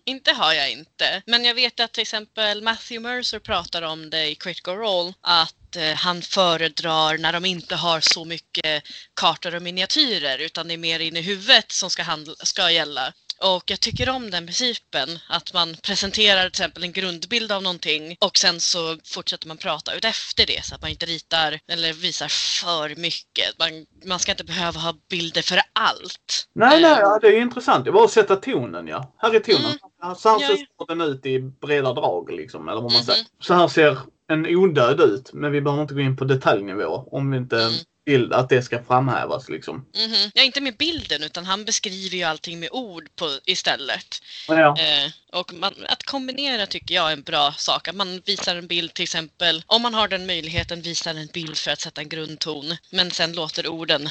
Inte 0.06 0.32
har 0.32 0.54
jag 0.54 0.72
inte. 0.72 1.22
Men 1.26 1.46
jag 1.46 1.56
vet 1.56 1.80
att 1.80 1.94
till 1.94 2.02
exempel 2.02 2.62
Matthew 2.64 3.10
Mercer 3.10 3.40
pratar 3.40 3.82
om 3.82 4.10
det 4.10 4.28
i 4.30 4.36
Critical 4.36 4.78
Role. 4.78 5.14
Att 5.22 5.76
eh, 5.76 5.94
han 5.96 6.22
föredrar 6.22 7.18
när 7.18 7.34
de 7.34 7.46
inte 7.46 7.76
har 7.76 8.00
så 8.00 8.26
mycket 8.26 8.84
kartor 9.14 9.56
och 9.56 9.62
miniatyrer 9.62 10.38
utan 10.40 10.68
det 10.68 10.74
är 10.74 10.78
mer 10.78 11.00
in 11.00 11.18
i 11.18 11.22
huvudet 11.22 11.72
som 11.72 11.90
ska, 11.90 12.04
handla, 12.04 12.34
ska 12.40 12.72
gälla. 12.72 13.14
Och 13.44 13.64
jag 13.66 13.80
tycker 13.80 14.10
om 14.10 14.30
den 14.32 14.46
principen 14.46 15.10
att 15.30 15.54
man 15.54 15.76
presenterar 15.84 16.42
till 16.42 16.48
exempel 16.48 16.84
en 16.84 16.92
grundbild 16.92 17.52
av 17.52 17.64
någonting 17.64 18.18
och 18.20 18.38
sen 18.38 18.60
så 18.60 18.98
fortsätter 19.06 19.48
man 19.48 19.58
prata 19.58 19.94
ut 19.96 20.06
efter 20.06 20.46
det 20.46 20.66
så 20.66 20.76
att 20.76 20.82
man 20.82 20.90
inte 20.92 21.06
ritar 21.06 21.60
eller 21.72 21.94
visar 21.94 22.28
för 22.28 22.96
mycket. 23.02 23.60
Man, 23.60 23.86
man 24.06 24.20
ska 24.20 24.32
inte 24.32 24.44
behöva 24.44 24.80
ha 24.80 24.94
bilder 25.10 25.42
för 25.42 25.60
allt. 25.74 26.48
Nej, 26.56 26.82
nej, 26.82 26.92
Eh, 26.92 26.98
ja, 27.00 27.20
det 27.22 27.28
är 27.28 27.42
intressant. 27.42 27.86
Det 27.86 27.92
var 27.92 28.04
att 28.06 28.12
sätta 28.12 28.36
tonen 28.36 28.88
ja. 28.88 29.14
Här 29.18 29.36
är 29.36 29.40
tonen. 29.40 29.62
Mm. 30.04 30.16
Så 30.16 30.30
här 30.30 30.40
ser 30.40 30.68
ja. 30.78 30.86
den 30.88 31.02
ut 31.02 31.26
i 31.26 31.40
breda 31.40 31.94
drag 31.94 32.32
liksom. 32.32 32.68
Eller 32.70 32.82
vad 32.82 32.92
man 32.92 33.02
Mhm. 33.02 33.06
säger. 33.06 33.26
Så 33.42 33.54
här 33.54 33.68
ser 33.68 33.98
en 34.30 34.46
odöd 34.46 35.00
ut. 35.02 35.30
Men 35.34 35.52
vi 35.52 35.62
behöver 35.62 35.82
inte 35.82 35.94
gå 35.94 36.00
in 36.00 36.18
på 36.18 36.26
detaljnivå. 36.26 37.08
Om 37.12 37.32
vi 37.32 37.38
inte 37.38 37.58
Mm. 37.62 37.74
Bild, 38.08 38.34
att 38.34 38.50
det 38.50 38.62
ska 38.62 38.84
framhävas 38.84 39.50
liksom. 39.50 39.76
Mhm. 39.76 40.32
Ja, 40.34 40.44
inte 40.44 40.62
med 40.62 40.78
bilden 40.78 41.24
utan 41.24 41.46
han 41.46 41.66
beskriver 41.66 42.18
ju 42.18 42.24
allting 42.24 42.60
med 42.60 42.70
ord 42.72 43.10
på, 43.16 43.30
istället. 43.46 44.22
Ja. 44.48 44.78
Eh, 44.80 45.12
och 45.32 45.54
man, 45.54 45.74
att 45.90 46.04
kombinera 46.04 46.66
tycker 46.66 46.96
jag 46.96 47.10
är 47.10 47.14
en 47.14 47.22
bra 47.22 47.54
sak. 47.58 47.88
Att 47.88 47.96
man 47.96 48.22
visar 48.26 48.56
en 48.56 48.68
bild 48.68 48.94
till 48.94 49.04
exempel, 49.04 49.64
om 49.68 49.82
man 49.82 49.94
har 49.94 50.08
den 50.08 50.26
möjligheten, 50.26 50.82
visar 50.82 51.16
en 51.16 51.28
bild 51.34 51.58
för 51.58 51.72
att 51.72 51.82
sätta 51.82 52.02
en 52.02 52.10
grundton. 52.10 52.66
Men 52.92 53.12
sen 53.12 53.34
låter 53.34 53.68
orden 53.68 54.10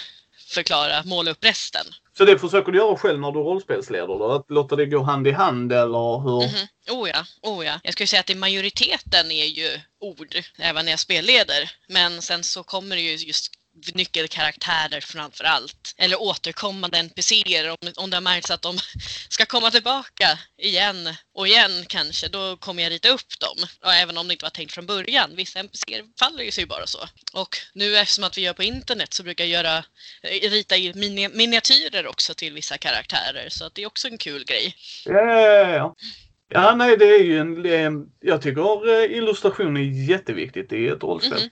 förklara, 0.48 1.02
måla 1.04 1.30
upp 1.30 1.44
resten. 1.44 1.86
Så 2.18 2.24
det 2.24 2.38
försöker 2.38 2.72
du 2.72 2.78
göra 2.78 2.96
själv 2.96 3.20
när 3.20 3.32
du 3.32 3.38
rollspelsleder 3.38 4.06
då? 4.06 4.32
Att 4.32 4.50
låta 4.50 4.76
det 4.76 4.86
gå 4.86 5.02
hand 5.02 5.26
i 5.26 5.32
hand 5.32 5.72
eller 5.72 6.22
hur? 6.22 6.46
Mhm. 6.46 6.66
Oh 7.00 7.08
ja, 7.08 7.24
oh 7.42 7.66
ja. 7.66 7.80
Jag 7.82 7.92
skulle 7.92 8.06
säga 8.06 8.20
att 8.20 8.30
i 8.30 8.34
majoriteten 8.34 9.30
är 9.30 9.44
ju 9.44 9.80
ord, 10.00 10.34
även 10.58 10.84
när 10.84 10.92
jag 10.92 11.00
spelleder. 11.00 11.70
Men 11.88 12.22
sen 12.22 12.44
så 12.44 12.62
kommer 12.62 12.96
det 12.96 13.02
ju 13.02 13.16
just 13.16 13.52
nyckelkaraktärer 13.94 15.00
framför 15.00 15.44
allt. 15.44 15.94
Eller 15.96 16.20
återkommande 16.22 16.98
NPCer 16.98 17.70
om, 17.70 17.76
om 17.96 18.10
det 18.10 18.16
har 18.16 18.20
märkts 18.22 18.50
att 18.50 18.62
de 18.62 18.78
ska 19.28 19.44
komma 19.46 19.70
tillbaka 19.70 20.38
igen 20.58 21.08
och 21.34 21.48
igen 21.48 21.84
kanske, 21.88 22.28
då 22.28 22.56
kommer 22.56 22.82
jag 22.82 22.92
rita 22.92 23.08
upp 23.08 23.38
dem. 23.40 23.66
Och 23.84 23.92
även 23.94 24.18
om 24.18 24.28
det 24.28 24.32
inte 24.32 24.44
var 24.44 24.50
tänkt 24.50 24.72
från 24.74 24.86
början. 24.86 25.30
Vissa 25.36 25.58
NPCer 25.60 26.02
faller 26.18 26.44
ju 26.44 26.50
sig 26.50 26.66
bara 26.66 26.86
så. 26.86 26.98
Och 27.32 27.56
nu 27.74 27.96
eftersom 27.96 28.24
att 28.24 28.38
vi 28.38 28.42
gör 28.42 28.52
på 28.52 28.62
internet 28.62 29.14
så 29.14 29.22
brukar 29.22 29.44
jag 29.44 29.50
göra, 29.64 29.76
eh, 30.22 30.50
rita 30.50 30.76
i 30.76 30.92
mini, 30.94 31.28
miniatyrer 31.28 32.06
också 32.06 32.34
till 32.34 32.52
vissa 32.54 32.78
karaktärer. 32.78 33.48
Så 33.48 33.64
att 33.64 33.74
det 33.74 33.82
är 33.82 33.86
också 33.86 34.08
en 34.08 34.18
kul 34.18 34.44
grej. 34.44 34.74
Ja, 35.04 35.94
ja, 36.48 36.74
nej, 36.74 36.96
det 36.96 37.04
är 37.04 37.22
ju 37.24 37.38
en... 37.38 37.66
en- 37.66 38.06
Jag 38.20 38.42
tycker 38.42 38.88
eh, 39.04 39.16
illustration 39.16 39.76
är 39.76 40.08
jätteviktigt 40.10 40.72
i 40.72 40.86
ett 40.88 41.02
rollspel. 41.02 41.32
Mhm, 41.32 41.42
mhm. 41.42 41.50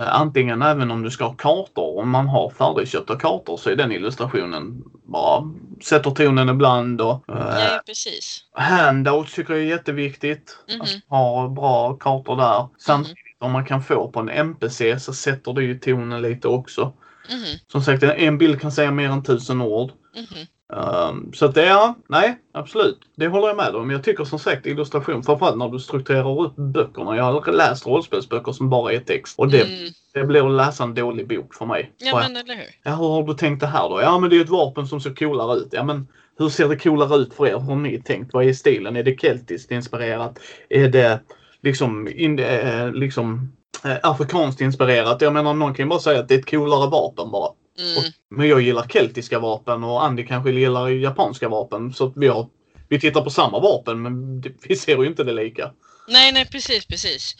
Eh, 0.00 0.14
Antingen 0.14 0.62
även 0.62 0.90
om 0.90 1.02
du 1.02 1.10
ska 1.10 1.24
ha 1.24 1.34
kartor, 1.34 1.98
om 2.02 2.10
man 2.10 2.28
har 2.28 2.50
färdigköpta 2.50 3.16
kartor 3.18 3.56
så 3.56 3.70
är 3.70 3.76
den 3.76 3.92
illustrationen 3.92 4.82
bara 5.04 5.42
sätter 5.84 6.10
tonen 6.10 6.48
ibland 6.48 7.00
och 7.00 7.24
eh, 7.28 7.36
Ja, 7.64 7.80
precis. 7.86 8.38
handouts 8.52 9.34
tycker 9.34 9.54
jag 9.54 9.62
är 9.62 9.66
jätteviktigt. 9.66 10.58
Mhm. 10.68 10.80
Att 10.80 10.88
ha 11.08 11.48
bra 11.48 11.94
kartor 11.94 12.36
där. 12.36 12.68
Samtidigt 12.78 13.16
om 13.40 13.52
man 13.52 13.64
kan 13.64 13.82
få 13.82 14.10
på 14.10 14.20
en 14.20 14.28
NPC 14.28 15.00
så 15.00 15.12
sätter 15.14 15.52
det 15.52 15.62
ju 15.62 15.78
tonen 15.78 16.22
lite 16.22 16.48
också. 16.48 16.92
Mhm, 17.30 17.58
Som 17.72 17.82
sagt, 17.82 18.02
en 18.02 18.38
bild 18.38 18.60
kan 18.60 18.72
säga 18.72 18.90
mer 18.90 19.08
än 19.10 19.22
tusen 19.22 19.60
ord. 19.60 19.90
mhm. 20.16 20.46
Um, 20.72 21.32
så 21.34 21.44
att 21.46 21.54
det 21.54 21.64
är, 21.64 21.94
nej, 22.08 22.38
absolut. 22.52 22.98
Det 23.16 23.28
håller 23.28 23.48
jag 23.48 23.56
med 23.56 23.74
om. 23.74 23.90
Jag 23.90 24.04
tycker 24.04 24.24
som 24.24 24.38
sagt 24.38 24.66
illustration, 24.66 25.22
framförallt 25.22 25.58
när 25.58 25.68
du 25.68 25.78
strukturerar 25.78 26.40
upp 26.40 26.56
böckerna. 26.56 27.16
Jag 27.16 27.24
har 27.24 27.52
läst 27.52 27.86
rollspelsböcker 27.86 28.52
som 28.52 28.70
bara 28.70 28.92
är 28.92 29.00
text. 29.00 29.38
Och 29.38 29.48
det, 29.48 29.60
Mm. 29.62 29.90
det 30.14 30.24
blir 30.24 30.46
att 30.46 30.66
läsa 30.66 30.84
en 30.84 30.94
dålig 30.94 31.28
bok 31.28 31.54
för 31.54 31.66
mig. 31.66 31.92
Ja, 31.98 32.12
Bara, 32.12 32.22
men 32.22 32.36
eller 32.36 32.54
hur? 32.54 32.64
ja, 32.82 32.90
hur 32.90 33.08
har 33.08 33.22
du 33.22 33.34
tänkt 33.34 33.60
det 33.60 33.66
här 33.66 33.88
då? 33.88 34.00
Ja, 34.02 34.18
men 34.18 34.30
det 34.30 34.36
är 34.36 34.40
ett 34.40 34.48
vapen 34.48 34.86
som 34.86 35.00
ser 35.00 35.14
coolare 35.14 35.56
ut. 35.58 35.68
Ja, 35.70 35.84
men 35.84 36.08
hur 36.38 36.48
ser 36.48 36.68
det 36.68 36.76
coolare 36.78 37.16
ut 37.16 37.34
för 37.34 37.46
er? 37.46 37.52
Hur 37.52 37.58
har 37.60 37.76
ni 37.76 38.02
tänkt? 38.02 38.34
Vad 38.34 38.44
är 38.44 38.52
stilen? 38.52 38.96
Är 38.96 39.02
det 39.02 39.20
keltiskt 39.20 39.70
inspirerat? 39.70 40.38
Är 40.68 40.88
det 40.88 41.20
liksom, 41.62 42.08
in, 42.08 42.38
eh, 42.38 42.92
liksom 42.92 43.52
eh, 43.84 43.96
afrikanskt 44.02 44.60
inspirerat? 44.60 45.20
Jag 45.22 45.32
menar, 45.32 45.54
någon 45.54 45.74
kan 45.74 45.84
ju 45.86 45.88
bara 45.90 46.00
säga 46.00 46.20
att 46.20 46.28
det 46.28 46.34
är 46.34 46.38
ett 46.38 46.50
coolare 46.50 46.90
vapen 46.90 47.30
bara. 47.30 47.50
Mm. 47.78 48.12
Men 48.30 48.48
jag 48.48 48.60
gillar 48.60 48.88
keltiska 48.88 49.38
vapen 49.38 49.84
och 49.84 50.04
Andy 50.04 50.26
kanske 50.26 50.50
gillar 50.50 50.88
japanska 50.88 51.48
vapen. 51.48 51.94
Så 51.94 52.12
vi, 52.16 52.28
har, 52.28 52.48
vi 52.88 53.00
tittar 53.00 53.20
på 53.20 53.30
samma 53.30 53.60
vapen 53.60 54.02
men 54.02 54.40
det- 54.40 54.52
vi 54.68 54.76
ser 54.76 54.98
ju 54.98 55.06
inte 55.06 55.24
det 55.24 55.32
lika. 55.32 55.72
Nej, 56.08 56.32
nej, 56.32 56.46
precis, 56.46 56.86
precis. 56.86 57.36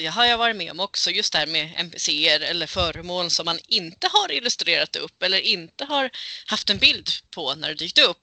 Det 0.00 0.06
har 0.06 0.24
jag 0.24 0.38
varit 0.38 0.56
med 0.56 0.70
om 0.70 0.80
också, 0.80 1.10
just 1.10 1.32
det 1.32 1.38
här 1.38 1.46
med 1.46 1.70
NPCer 1.76 2.40
eller 2.40 2.66
föremål 2.66 3.30
som 3.30 3.44
man 3.44 3.58
inte 3.68 4.08
har 4.12 4.32
illustrerat 4.32 4.96
upp 4.96 5.22
eller 5.22 5.38
inte 5.40 5.84
har 5.84 6.10
haft 6.46 6.70
en 6.70 6.78
bild 6.78 7.08
på 7.34 7.54
när 7.54 7.68
det 7.68 7.74
dykt 7.74 7.98
upp. 7.98 8.22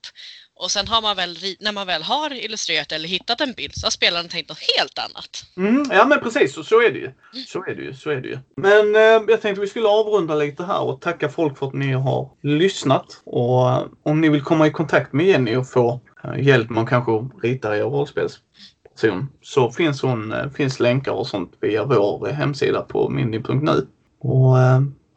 Och 0.59 0.71
sen 0.71 0.87
har 0.87 1.01
man 1.01 1.15
väl, 1.15 1.37
när 1.59 1.71
man 1.71 1.87
väl 1.87 2.03
har 2.03 2.33
illustrerat 2.33 2.91
eller 2.91 3.07
hittat 3.07 3.41
en 3.41 3.53
bild 3.53 3.75
så 3.75 3.85
har 3.85 3.91
spelaren 3.91 4.29
tänkt 4.29 4.49
något 4.49 4.63
helt 4.77 4.99
annat. 4.99 5.45
Mm, 5.57 5.85
ja 5.91 6.05
men 6.05 6.19
precis, 6.19 6.53
så, 6.53 6.63
så 6.63 6.81
är 6.81 6.91
det 6.91 6.99
ju. 6.99 7.11
Så 7.47 7.63
är 7.63 7.75
det 7.75 7.81
ju, 7.81 7.93
så 7.93 8.09
är 8.09 8.15
det 8.15 8.27
ju. 8.27 8.39
Men 8.55 8.95
eh, 8.95 9.01
jag 9.27 9.41
tänkte 9.41 9.61
vi 9.61 9.67
skulle 9.67 9.87
avrunda 9.87 10.35
lite 10.35 10.63
här 10.63 10.81
och 10.81 11.01
tacka 11.01 11.29
folk 11.29 11.57
för 11.57 11.67
att 11.67 11.73
ni 11.73 11.91
har 11.91 12.29
lyssnat. 12.41 13.21
Och 13.23 13.69
eh, 13.69 13.85
om 14.03 14.21
ni 14.21 14.29
vill 14.29 14.41
komma 14.41 14.67
i 14.67 14.71
kontakt 14.71 15.13
med 15.13 15.25
Jenny 15.25 15.55
och 15.55 15.69
få 15.69 16.01
eh, 16.23 16.43
hjälp 16.43 16.69
med 16.69 16.83
att 16.83 16.89
kanske 16.89 17.11
rita 17.43 17.77
er 17.77 17.83
rollspelsperson 17.83 19.29
så 19.41 19.71
finns 19.71 20.01
hon, 20.01 20.31
eh, 20.31 20.49
finns 20.49 20.79
länkar 20.79 21.11
och 21.11 21.27
sånt 21.27 21.53
via 21.59 21.85
vår 21.85 22.27
hemsida 22.27 22.81
på 22.81 23.09
mindy.nu. 23.09 23.87
Och 24.19 24.57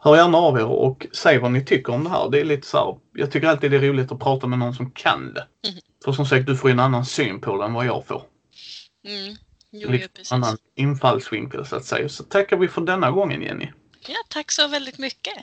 hör 0.00 0.16
gärna 0.16 0.38
av 0.38 0.58
er 0.58 0.64
och 0.66 1.06
säg 1.12 1.38
vad 1.38 1.52
ni 1.52 1.64
tycker 1.64 1.92
om 1.92 2.04
det 2.04 2.10
här. 2.10 2.30
Det 2.30 2.40
är 2.40 2.44
lite 2.44 2.66
så 2.66 2.78
här, 2.78 2.96
jag 3.22 3.30
tycker 3.32 3.48
alltid 3.48 3.70
det 3.70 3.76
är 3.76 3.80
roligt 3.80 4.12
att 4.12 4.20
prata 4.20 4.46
med 4.46 4.58
någon 4.58 4.74
som 4.74 4.90
kan 4.90 5.34
det. 5.34 5.46
Mhm. 5.68 5.78
För 6.04 6.12
som 6.12 6.26
sagt, 6.26 6.46
du 6.46 6.56
får 6.56 6.70
en 6.70 6.80
annan 6.80 7.04
syn 7.04 7.40
på 7.40 7.56
det 7.58 7.64
än 7.64 7.72
vad 7.72 7.86
jag 7.86 8.06
får. 8.06 8.22
Mm. 9.06 9.36
Jo, 9.72 9.90
Lite 9.90 10.08
precis. 10.08 10.32
annan 10.32 10.56
infallsvinkel 10.76 11.66
så 11.66 11.76
att 11.76 11.84
säga. 11.84 12.08
Så 12.08 12.24
tackar 12.24 12.56
vi 12.56 12.68
för 12.68 12.80
denna 12.80 13.10
gången 13.10 13.42
Jenny. 13.42 13.68
Ja, 14.08 14.14
tack 14.28 14.50
så 14.50 14.68
väldigt 14.68 14.98
mycket. 14.98 15.34